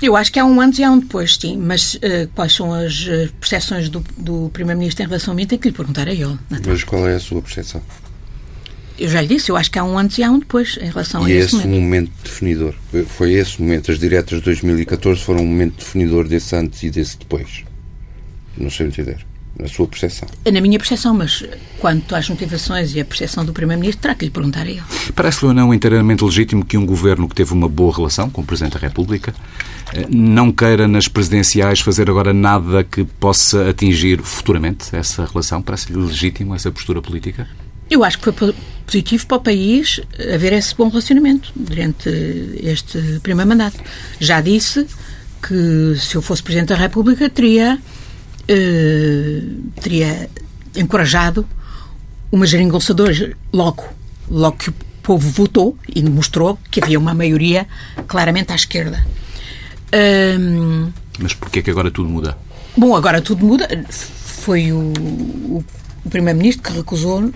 [0.02, 2.74] Eu acho que há um antes e há um depois, sim, mas uh, quais são
[2.74, 6.14] as uh, percepções do, do Primeiro-Ministro em relação a mim, tenho que lhe perguntar a
[6.14, 6.38] ele.
[6.66, 7.82] Mas qual é a sua percepção?
[8.98, 10.90] Eu já lhe disse, eu acho que há um antes e há um depois em
[10.90, 11.70] relação e a esse momento.
[11.70, 12.76] um momento definidor.
[13.08, 13.92] Foi esse momento.
[13.92, 17.64] As diretas de 2014 foram um momento definidor desse antes e desse depois.
[18.58, 19.26] Não sei entender.
[19.58, 20.28] Na sua percepção.
[20.46, 21.44] É na minha percepção, mas
[21.80, 24.82] quanto às motivações e a percepção do Primeiro-Ministro, terá que lhe perguntar a ele.
[25.14, 28.46] Parece-lhe ou não inteiramente legítimo que um governo que teve uma boa relação com o
[28.46, 29.34] Presidente da República
[29.94, 35.62] eh, não queira nas presidenciais fazer agora nada que possa atingir futuramente essa relação?
[35.62, 37.46] Parece-lhe legítimo essa postura política?
[37.90, 38.54] Eu acho que foi
[38.86, 40.00] positivo para o país
[40.34, 42.10] haver esse bom relacionamento durante
[42.62, 43.80] este primeiro mandato.
[44.20, 44.86] Já disse
[45.42, 47.80] que se eu fosse Presidente da República teria
[48.50, 49.42] eh,
[49.80, 50.30] teria
[50.76, 51.46] encorajado
[52.32, 53.84] uma geringonçadora logo,
[54.30, 57.68] logo que o povo votou e mostrou que havia uma maioria
[58.08, 59.06] claramente à esquerda.
[59.94, 62.38] Um, Mas porquê que agora tudo muda?
[62.76, 63.68] Bom, agora tudo muda.
[63.90, 65.64] Foi o, o
[66.06, 67.32] o Primeiro-Ministro que recusou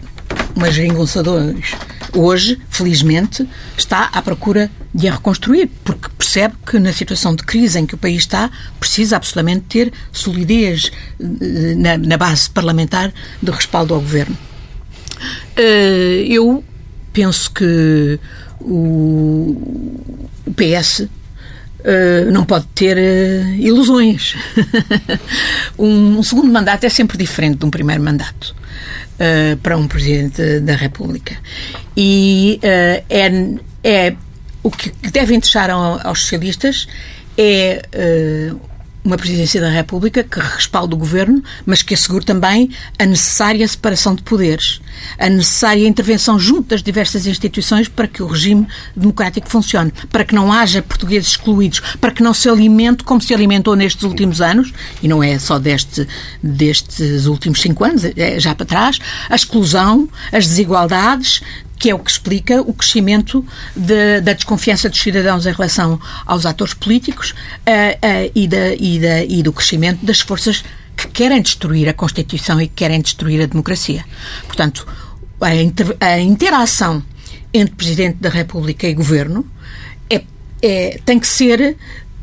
[0.55, 1.75] umas geringonçadores.
[2.13, 7.79] Hoje, felizmente, está à procura de a reconstruir, porque percebe que na situação de crise
[7.79, 13.11] em que o país está, precisa absolutamente ter solidez eh, na, na base parlamentar
[13.41, 14.37] de respaldo ao governo.
[15.55, 16.63] Eh, eu
[17.11, 18.19] penso que
[18.61, 19.55] o,
[20.55, 21.07] PS
[21.85, 22.97] Uh, não pode ter
[23.59, 24.37] ilusões.
[25.77, 28.55] um, segundo mandato é sempre diferente de um primeiro mandato
[29.23, 31.36] uh, para um Presidente da República.
[31.95, 33.03] E é,
[33.83, 34.15] é,
[34.62, 36.88] o que devem deixar aos socialistas
[37.38, 37.81] é
[39.03, 44.15] uma presidência da República que respalde o governo, mas que assegure também a necessária separação
[44.15, 44.81] de poderes,
[45.19, 50.33] a necessária intervenção junto das diversas instituições para que o regime democrático funcione, para que
[50.33, 54.73] não haja portugueses excluídos, para que não se alimente como se alimentou nestes últimos anos,
[55.01, 56.07] e não é só deste,
[56.41, 61.41] destes últimos cinco anos, é já para trás, a exclusão, as desigualdades,
[61.83, 66.45] que é o que explica o crescimento de, da desconfiança dos cidadãos em relação aos
[66.45, 70.63] atores políticos uh, uh, e, da, e, da, e do crescimento das forças
[70.95, 74.05] que querem destruir a Constituição e que querem destruir a democracia.
[74.47, 74.87] Portanto,
[75.41, 77.03] a, inter, a interação
[77.53, 79.45] entre Presidente da República e Governo
[80.09, 80.23] é,
[80.61, 81.75] é, tem que ser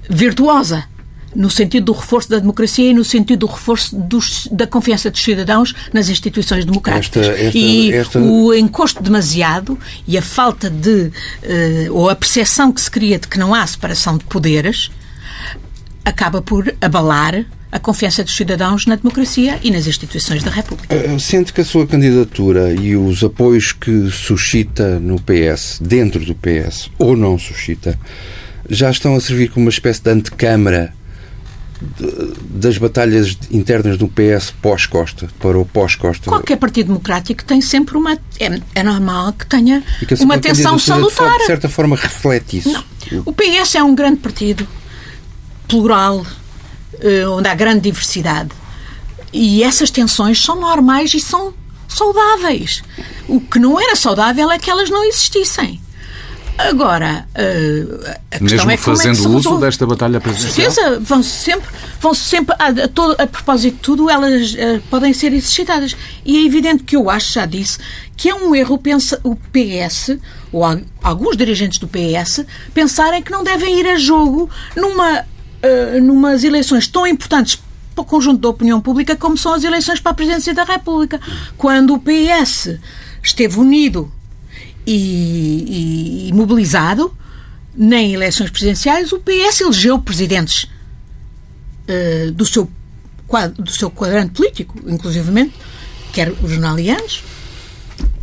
[0.09, 0.87] virtuosa
[1.35, 5.23] no sentido do reforço da democracia e no sentido do reforço dos, da confiança dos
[5.23, 7.27] cidadãos nas instituições democráticas.
[7.27, 8.19] Esta, esta, e esta...
[8.19, 13.29] o encosto demasiado e a falta de, uh, ou a percepção que se cria de
[13.29, 14.91] que não há separação de poderes,
[16.05, 20.95] acaba por abalar a confiança dos cidadãos na democracia e nas instituições da República.
[20.95, 26.35] Eh, sente que a sua candidatura e os apoios que suscita no PS, dentro do
[26.35, 27.99] PS, ou não suscita,
[28.69, 30.93] já estão a servir como uma espécie de antecâmara
[32.51, 36.29] das batalhas internas do PS pós-Costa para o pós-Costa?
[36.29, 38.19] Qualquer partido democrático tem sempre uma.
[38.39, 41.39] É, é normal que tenha que uma tensão salutar.
[41.39, 42.71] De certa forma, reflete isso.
[42.71, 42.85] Não.
[43.25, 44.67] O PS é um grande partido,
[45.67, 46.25] plural,
[47.01, 48.51] eh, onde há grande diversidade.
[49.33, 51.55] E essas tensões são normais e são
[51.89, 52.83] saudáveis.
[53.27, 55.81] O que não era saudável é que elas não existissem.
[56.59, 60.71] Agora, uh, a questão Mesmo é fazendo é que uso desta batalha presidencial?
[60.71, 61.69] certeza, vão sempre,
[62.01, 65.97] vão sempre a, a, todo, a propósito de tudo, elas uh, podem ser exercitadas.
[66.25, 67.79] E é evidente que eu acho, já disse,
[68.17, 70.19] que é um erro pensa, o PS,
[70.53, 70.63] ou
[71.03, 76.87] alguns dirigentes do PS, pensarem que não devem ir a jogo numa, uh, numas eleições
[76.87, 77.61] tão importantes
[77.95, 81.21] para o conjunto da opinião pública como são as eleições para a presidência da República.
[81.57, 82.79] Quando o PS
[83.23, 84.11] esteve unido
[84.87, 87.17] e, e, mobilizado,
[87.75, 90.65] nem eleições presidenciais, o PS elegeu presidentes
[91.89, 92.71] uh, do, seu,
[93.57, 95.55] do seu quadrante político, inclusivamente,
[96.13, 97.23] quer os jornalianos,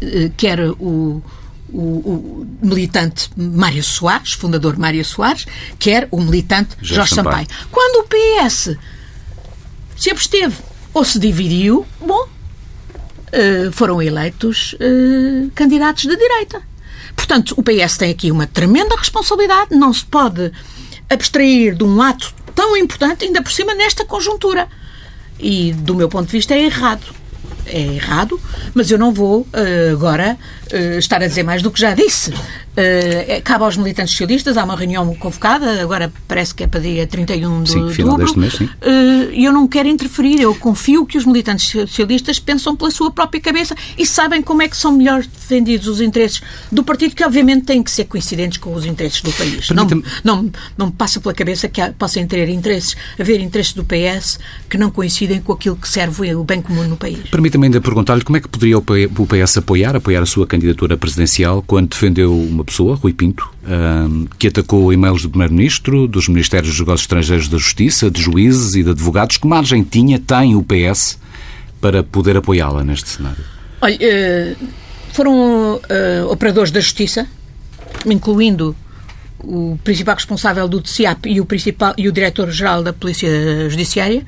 [0.01, 1.23] uh, quer o,
[1.69, 5.45] o, o, militante Mário Soares, fundador Mário Soares,
[5.79, 7.47] quer o militante Jorge, Jorge Sampaio.
[7.47, 7.67] Sampaio.
[7.71, 8.77] Quando o PS
[9.97, 10.55] se absteve
[10.93, 12.27] ou se dividiu, bom,
[13.31, 16.61] eh, foram eleitos uh, candidatos de direita.
[17.15, 20.51] Portanto, o PS tem aqui uma tremenda responsabilidade, não se pode
[21.09, 24.67] abstrair de um ato tão importante, ainda por cima nesta conjuntura.
[25.39, 27.15] E, do meu ponto de vista, é errado
[27.69, 28.39] é errado,
[28.73, 30.37] mas eu não vou uh, agora
[30.73, 32.31] uh, estar a dizer mais do que já disse.
[32.31, 37.07] Uh, cabe aos militantes socialistas, há uma reunião convocada, agora parece que é para dia
[37.07, 38.69] 31 de, sim, final outubro, mês, sim.
[39.33, 43.41] E eu não quero interferir, eu confio que os militantes socialistas pensam pela sua própria
[43.41, 47.65] cabeça e sabem como é que são melhor defendidos os interesses do partido, que obviamente
[47.65, 49.69] têm que ser coincidentes com os interesses do país.
[49.71, 49.87] Não,
[50.23, 54.39] não, não me passa pela cabeça que há, possam ter interesses, haver interesses do PS
[54.69, 57.27] que não coincidem com aquilo que serve o bem comum no país
[57.57, 60.56] também de perguntar-lhe como é que poderia o PS apoiar, apoiar a sua candidatura
[60.99, 63.49] presidencial quando defendeu uma pessoa, Rui Pinto,
[64.37, 68.83] que atacou e-mails do Primeiro-Ministro, dos Ministérios dos Negócios Estrangeiros da Justiça, de juízes e
[68.83, 69.37] de advogados.
[69.37, 71.19] Que margem tinha, tem o PS
[71.79, 73.43] para poder apoiá-la neste cenário?
[73.81, 74.55] Olha, eh,
[75.13, 77.27] foram uh, operadores da Justiça,
[78.05, 78.75] incluindo
[79.39, 83.29] o principal responsável do TCIAP e o, principal, e o diretor-geral da Polícia
[83.69, 84.25] Judiciária,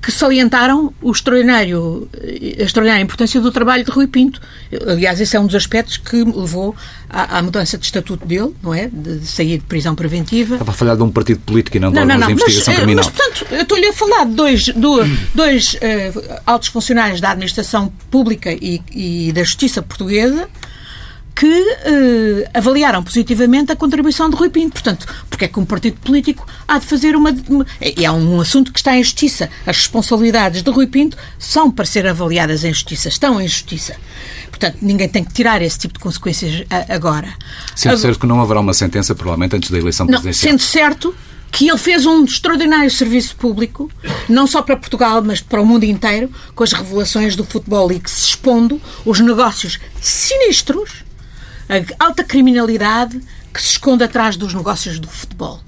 [0.00, 4.40] que salientaram o extraordinário, a extraordinária importância do trabalho de Rui Pinto.
[4.86, 6.74] Aliás, esse é um dos aspectos que levou
[7.10, 8.88] à, à mudança de estatuto dele, não é?
[8.92, 10.54] De, sair de prisão preventiva.
[10.54, 12.74] Estava a falar de um partido político e não de não, não, não, de investigação
[12.74, 13.04] mas, criminal.
[13.04, 14.68] Mas, portanto, eu estou-lhe a falar de dois,
[15.34, 20.48] dois uh, altos funcionários da administração pública e, e da justiça portuguesa
[21.38, 24.72] que uh, avaliaram positivamente a contribuição de Rui Pinto.
[24.72, 27.30] Portanto, porque é que um partido político há de fazer uma.
[27.48, 29.48] uma é, é um assunto que está em justiça.
[29.64, 33.94] As responsabilidades de Rui Pinto são para ser avaliadas em justiça, estão em justiça.
[34.50, 37.32] Portanto, ninguém tem que tirar esse tipo de consequências agora.
[37.76, 40.52] Sendo agora, certo que não haverá uma sentença, provavelmente, antes da eleição presidencial.
[40.52, 41.14] Não, sendo certo
[41.52, 43.88] que ele fez um extraordinário serviço público,
[44.28, 48.00] não só para Portugal, mas para o mundo inteiro, com as revelações do futebol e
[48.00, 51.07] que se expondo os negócios sinistros,
[51.68, 53.20] a alta criminalidade
[53.52, 55.60] que se esconde atrás dos negócios do futebol.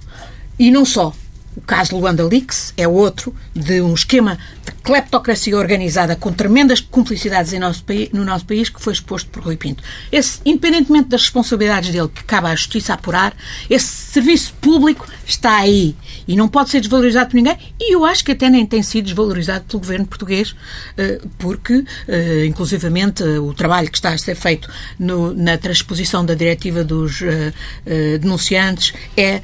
[0.58, 1.12] E não só.
[1.56, 4.38] O caso Luanda Leaks é outro de um esquema
[4.82, 9.82] cleptocracia organizada com tremendas cumplicidades nosso no nosso país que foi exposto por Rui Pinto.
[10.10, 13.34] Esse, independentemente das responsabilidades dele, que cabe à justiça apurar,
[13.68, 15.94] esse serviço público está aí
[16.26, 19.06] e não pode ser desvalorizado por ninguém e eu acho que até nem tem sido
[19.06, 20.54] desvalorizado pelo governo português
[20.96, 24.68] eh, porque, eh, inclusivamente, o trabalho que está a ser feito
[24.98, 27.20] no, na transposição da diretiva dos
[28.20, 29.40] denunciantes é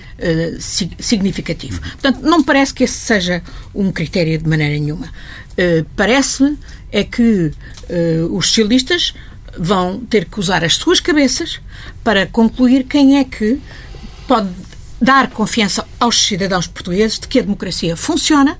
[0.58, 1.80] significativo.
[1.80, 3.42] Portanto, não me parece que esse seja
[3.74, 5.10] um critério de maneira nenhuma.
[5.94, 6.58] Parece-me
[6.92, 7.52] é que
[8.30, 9.14] os socialistas
[9.58, 11.60] vão ter que usar as suas cabeças
[12.04, 13.60] para concluir quem é que
[14.28, 14.50] pode
[15.00, 18.58] dar confiança aos cidadãos portugueses de que a democracia funciona,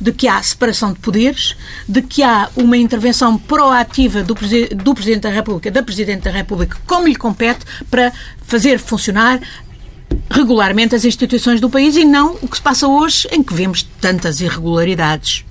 [0.00, 1.56] de que há separação de poderes,
[1.88, 4.34] de que há uma intervenção proativa do,
[4.76, 8.12] do Presidente da República, da Presidente da República, como lhe compete, para
[8.42, 9.40] fazer funcionar
[10.30, 13.82] regularmente as instituições do país e não o que se passa hoje, em que vemos
[14.00, 15.44] tantas irregularidades.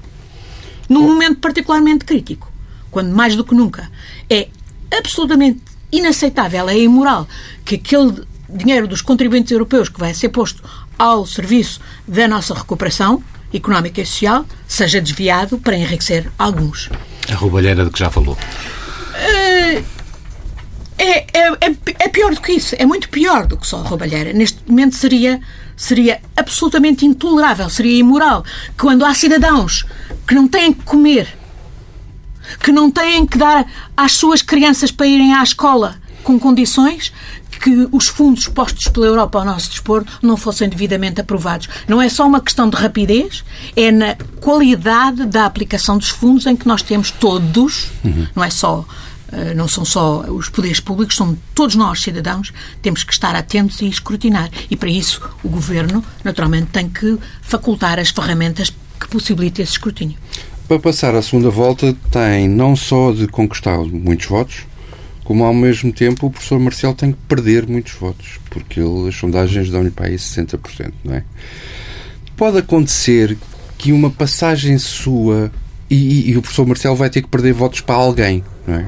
[0.91, 2.51] Num momento particularmente crítico,
[2.89, 3.89] quando mais do que nunca
[4.29, 4.49] é
[4.97, 7.27] absolutamente inaceitável, é imoral
[7.63, 10.61] que aquele dinheiro dos contribuintes europeus que vai ser posto
[10.99, 13.23] ao serviço da nossa recuperação
[13.53, 16.89] económica e social seja desviado para enriquecer alguns.
[17.29, 18.37] A roubalheira de que já falou.
[19.15, 19.83] Eh,
[20.97, 22.75] é, é, é, é, pior do que isso.
[22.77, 24.33] É muito pior do que só a roubalheira.
[24.33, 25.41] Neste momento seria,
[25.75, 28.45] seria absolutamente intolerável, seria imoral.
[28.77, 29.85] Quando há cidadãos
[30.27, 31.27] que não têm que comer,
[32.63, 33.65] que não têm que dar
[33.95, 37.11] às suas crianças para irem à escola com condições,
[37.61, 41.69] que os fundos postos pela Europa ao nosso dispor não fossem devidamente aprovados.
[41.87, 43.43] Não é só uma questão de rapidez,
[43.75, 48.27] é na qualidade da aplicação dos fundos em que nós temos todos, uhum.
[48.35, 48.83] não é só
[49.31, 52.51] eh, não são só os poderes públicos, são todos nós, cidadãos,
[52.81, 54.49] temos que estar atentos e escrutinar.
[54.69, 60.17] E para isso o Governo, naturalmente, tem que facultar as ferramentas que possibilitem esse escrutínio.
[60.67, 64.65] Para passar à segunda volta, tem não só de conquistar muitos votos,
[65.23, 69.15] como ao mesmo tempo o professor Marcelo tem que perder muitos votos, porque ele, as
[69.15, 71.23] sondagens dão-lhe para aí 60%, não é?
[72.37, 73.37] Pode acontecer
[73.77, 75.51] que uma passagem sua
[75.89, 78.87] e, e, e, o professor Marcelo vai ter que perder votos para alguém, não é?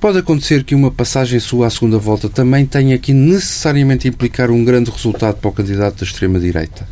[0.00, 4.64] Pode acontecer que uma passagem sua à segunda volta também tenha que necessariamente implicar um
[4.64, 6.86] grande resultado para o candidato da extrema-direita.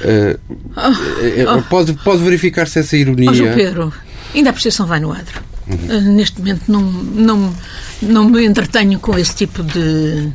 [0.00, 0.38] Uh,
[0.76, 1.62] oh, oh.
[1.62, 3.30] Pode, pode verificar-se essa ironia.
[3.30, 3.92] Oh, João Pedro,
[4.34, 5.42] ainda a percepção vai no adro.
[5.66, 6.14] Uhum.
[6.14, 7.56] Neste momento não, não,
[8.02, 10.32] não me entretenho com esse tipo de, de,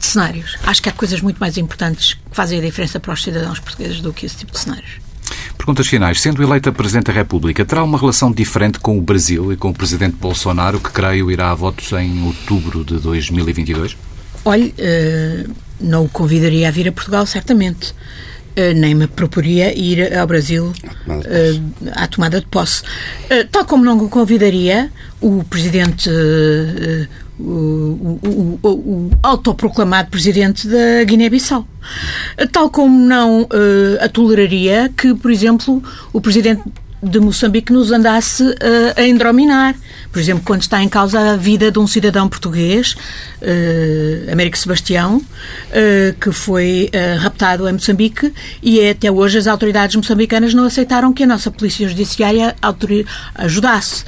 [0.00, 0.56] cenários.
[0.64, 4.00] Acho que há coisas muito mais importantes que fazem a diferença para os cidadãos portugueses
[4.00, 5.00] do que esse tipo de cenários.
[5.56, 6.20] Perguntas finais.
[6.20, 9.74] Sendo eleita Presidente da República, terá uma relação diferente com o Brasil e com o
[9.74, 13.96] Presidente Bolsonaro, que creio irá a votos em outubro de 2022?
[14.44, 15.50] Olhe, uh,
[15.80, 17.94] não o convidaria a vir a Portugal, certamente.
[18.54, 22.82] Uh, nem me proporia ir ao Brasil uh, à tomada de posse.
[22.82, 24.90] Uh, tal como não convidaria
[25.22, 26.10] o presidente,
[27.40, 31.66] o, o, o, o, autoproclamado presidente da Guiné-Bissau.
[32.50, 33.48] Tal como não
[34.00, 35.82] a toleraria que, por exemplo,
[36.12, 36.62] o presidente
[37.02, 38.56] de Moçambique nos andasse uh,
[38.96, 39.74] a endrominar.
[40.12, 42.94] Por exemplo, quando está em causa a vida de um cidadão português,
[43.42, 48.32] uh, Américo Sebastião, uh, que foi raptado em Moçambique
[48.62, 52.54] e é, até hoje as autoridades moçambicanas não aceitaram que a nossa Polícia Judiciária
[53.34, 54.04] ajudasse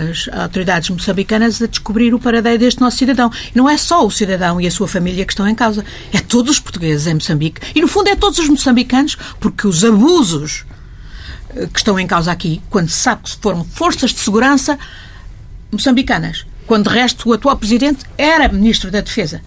[0.00, 3.30] as autoridades moçambicanas a descobrir o paradeiro deste nosso cidadão.
[3.54, 6.52] Não é só o cidadão e a sua família que estão em causa, é todos
[6.52, 10.64] os portugueses em Moçambique e, no fundo, é todos os moçambicanos, porque os abusos
[11.72, 14.78] que estão em causa aqui, quando se sabe que foram forças de segurança
[15.70, 19.40] moçambicanas, quando de resto o atual presidente era ministro da Defesa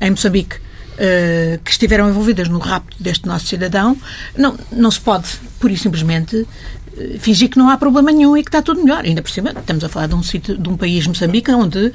[0.00, 3.96] em Moçambique, uh, que estiveram envolvidas no rapto deste nosso cidadão,
[4.36, 5.28] não, não se pode,
[5.58, 6.46] pura e simplesmente,
[6.83, 6.83] eh,
[7.18, 9.04] fingir que não há problema nenhum e que está tudo melhor.
[9.04, 11.92] Ainda por cima, estamos a falar de um, sítio, de um país, Moçambique, onde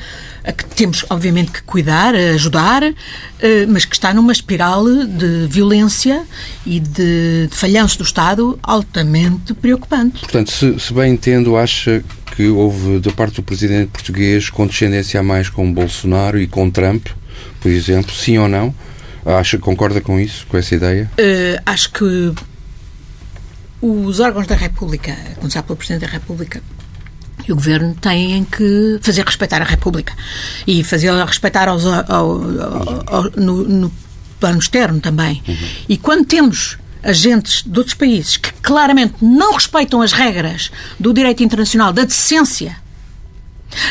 [0.58, 6.24] que temos, obviamente, que cuidar, ajudar, eh, mas que está numa espiral de violência
[6.66, 10.20] e de, de falhanço do Estado altamente preocupante.
[10.20, 12.04] Portanto, se, se bem entendo, acha
[12.36, 17.08] que houve, da parte do presidente português, condescendência a mais com Bolsonaro e com Trump,
[17.60, 18.74] por exemplo, sim ou não?
[19.26, 21.12] Acha, concorda com isso, com essa ideia?
[21.20, 22.34] Uh, acho que
[23.82, 26.62] os órgãos da República, começar pelo Presidente da República,
[27.48, 30.14] e o Governo têm que fazer respeitar a República
[30.68, 33.92] e fazê-la respeitar aos, ao, ao, ao, no, no,
[34.40, 35.44] plano externo também.
[35.48, 35.58] Uhum.
[35.90, 41.44] E quando temos agentes de outros países que claramente não respeitam as regras do direito
[41.44, 42.78] internacional, da decência,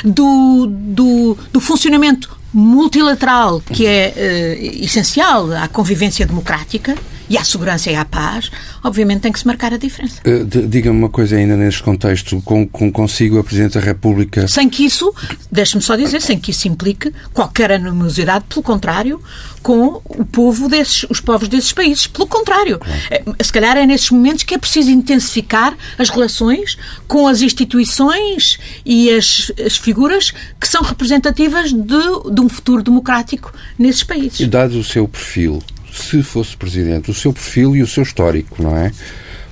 [0.04, 6.96] do, do, do funcionamento multilateral que é uh, essencial à convivência democrática,
[7.28, 8.50] e à segurança e à paz,
[8.82, 10.20] obviamente tem que se marcar a diferença.
[10.26, 14.46] Uh, Diga-me uma coisa ainda neste contexto, com, com consigo a Presidente da República...
[14.48, 15.12] Sem que isso,
[15.50, 19.20] deixe-me só dizer, sem que isso implique qualquer animosidade, pelo contrário,
[19.62, 22.06] com o povo desses, os povos desses países.
[22.06, 23.00] Pelo contrário, claro.
[23.10, 28.58] Eh, se calhar é nesses momentos que é preciso intensificar as relações com as instituições
[28.84, 34.40] e as, as figuras que são representativas de, de um futuro democrático nesses países.
[34.40, 35.62] E dado o seu perfil,
[35.98, 38.92] se fosse presidente, o seu perfil e o seu histórico, não é?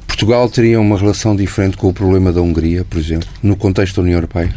[0.07, 4.03] Portugal teria uma relação diferente com o problema da Hungria, por exemplo, no contexto da
[4.03, 4.55] União Europeia?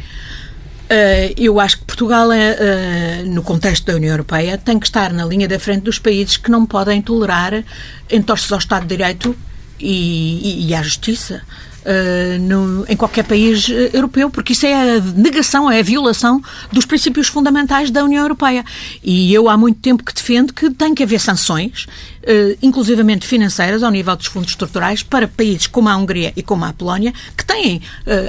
[0.89, 5.25] Uh, eu acho que Portugal, uh, no contexto da União Europeia, tem que estar na
[5.25, 7.63] linha da frente dos países que não podem tolerar
[8.09, 9.35] entorces ao Estado de Direito
[9.79, 11.41] e, e, e à Justiça.
[11.89, 16.39] Uh, no, em qualquer país uh, europeu, porque isso é a negação, é a violação
[16.71, 18.63] dos princípios fundamentais da União Europeia.
[19.03, 23.81] E eu há muito tempo que defendo que tem que haver sanções, uh, inclusivamente financeiras,
[23.81, 27.43] ao nível dos fundos estruturais, para países como a Hungria e como a Polónia, que
[27.43, 27.81] têm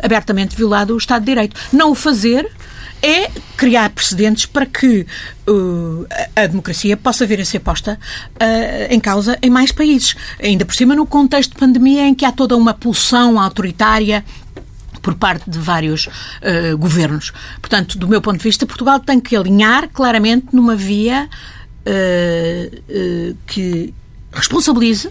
[0.02, 1.61] abertamente violado o Estado de Direito.
[1.70, 2.50] Não o fazer
[3.03, 5.07] é criar precedentes para que
[5.48, 7.98] uh, a democracia possa vir a ser posta
[8.34, 10.14] uh, em causa em mais países.
[10.42, 14.24] Ainda por cima, no contexto de pandemia em que há toda uma pulsão autoritária
[15.03, 17.32] por parte de vários uh, governos.
[17.61, 21.28] Portanto, do meu ponto de vista, Portugal tem que alinhar claramente numa via
[23.46, 23.92] que
[24.32, 25.09] responsabilize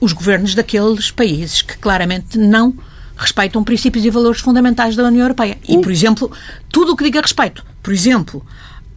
[0.00, 2.74] os governos daqueles países que claramente não
[3.16, 5.58] respeitam princípios e valores fundamentais da União Europeia.
[5.68, 6.30] E, por exemplo,
[6.68, 8.44] tudo o que diga respeito, por exemplo,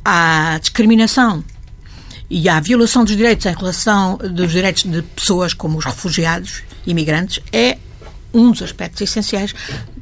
[0.03, 1.43] à discriminação
[2.29, 7.41] e à violação dos direitos em relação dos direitos de pessoas como os refugiados, imigrantes,
[7.51, 7.77] é
[8.33, 9.55] um dos aspectos essenciais,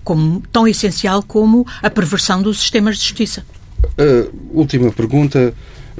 [0.03, 3.45] como, tão essencial como a perversão dos sistemas de justiça.
[3.83, 5.53] Uh, última pergunta.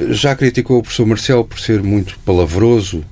[0.09, 3.03] Já criticou o professor Marcelo por ser muito palavroso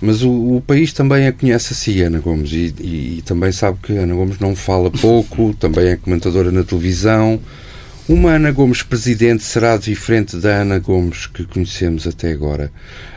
[0.00, 3.52] mas o, o, país também a conhece a si, Ana Gomes, e, e, e, também
[3.52, 7.40] sabe que Ana Gomes não fala pouco, também é comentadora na televisão.
[8.08, 12.70] Uma Ana Gomes presidente será diferente da Ana Gomes que conhecemos até agora.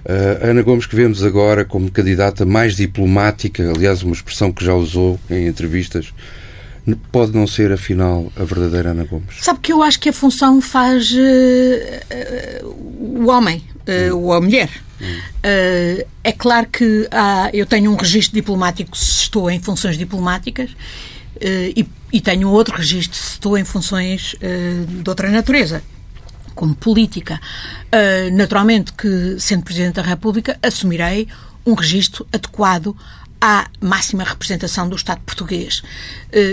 [0.03, 4.65] Uh, a Ana Gomes que vemos agora como candidata mais diplomática, aliás, uma expressão que
[4.65, 6.11] já usou em entrevistas,
[7.11, 9.35] pode não ser, afinal, a verdadeira Ana Gomes?
[9.41, 13.63] Sabe que eu acho que a função faz uh, uh, o homem,
[14.13, 14.69] ou a mulher.
[15.01, 20.71] Uh, é claro que há, eu tenho um registro diplomático se estou em funções diplomáticas
[20.71, 25.81] uh, e, e, tenho outro registro se estou em funções uh, de outra natureza,
[26.53, 27.39] como política.
[28.33, 31.25] naturalmente que, sendo Presidente da República, assumirei
[31.65, 32.93] um registro adequado
[33.39, 35.81] à máxima representação do Estado português.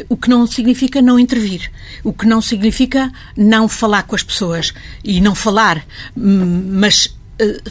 [0.08, 1.72] o que não significa não intervir,
[2.04, 4.72] o que não significa não falar com as pessoas
[5.02, 5.84] e não falar,
[6.14, 7.16] mas eh,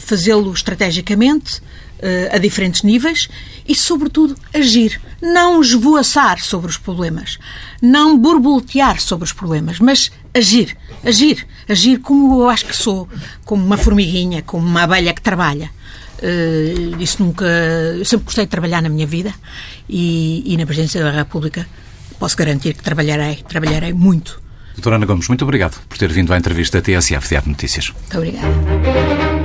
[0.00, 1.60] fazê-lo estrategicamente,
[1.98, 3.26] eh, a diferentes níveis
[3.66, 5.00] e, sobretudo, agir.
[5.22, 7.38] Não esvoaçar sobre os problemas,
[7.80, 10.76] não borboletear sobre os problemas, mas agir.
[11.02, 11.46] Agir.
[11.66, 13.08] Agir como eu acho que sou,
[13.46, 15.70] como uma formiguinha, como uma abelha que trabalha.
[16.18, 17.44] Uh, isso nunca.
[17.44, 19.34] Eu sempre gostei de trabalhar na minha vida
[19.88, 21.66] e, e na Presidência da República
[22.18, 24.40] posso garantir que trabalharei, trabalharei muito.
[24.74, 27.90] Doutora Ana Gomes, muito obrigado por ter vindo à entrevista TSF Diário Notícias.
[27.90, 29.35] Muito obrigada.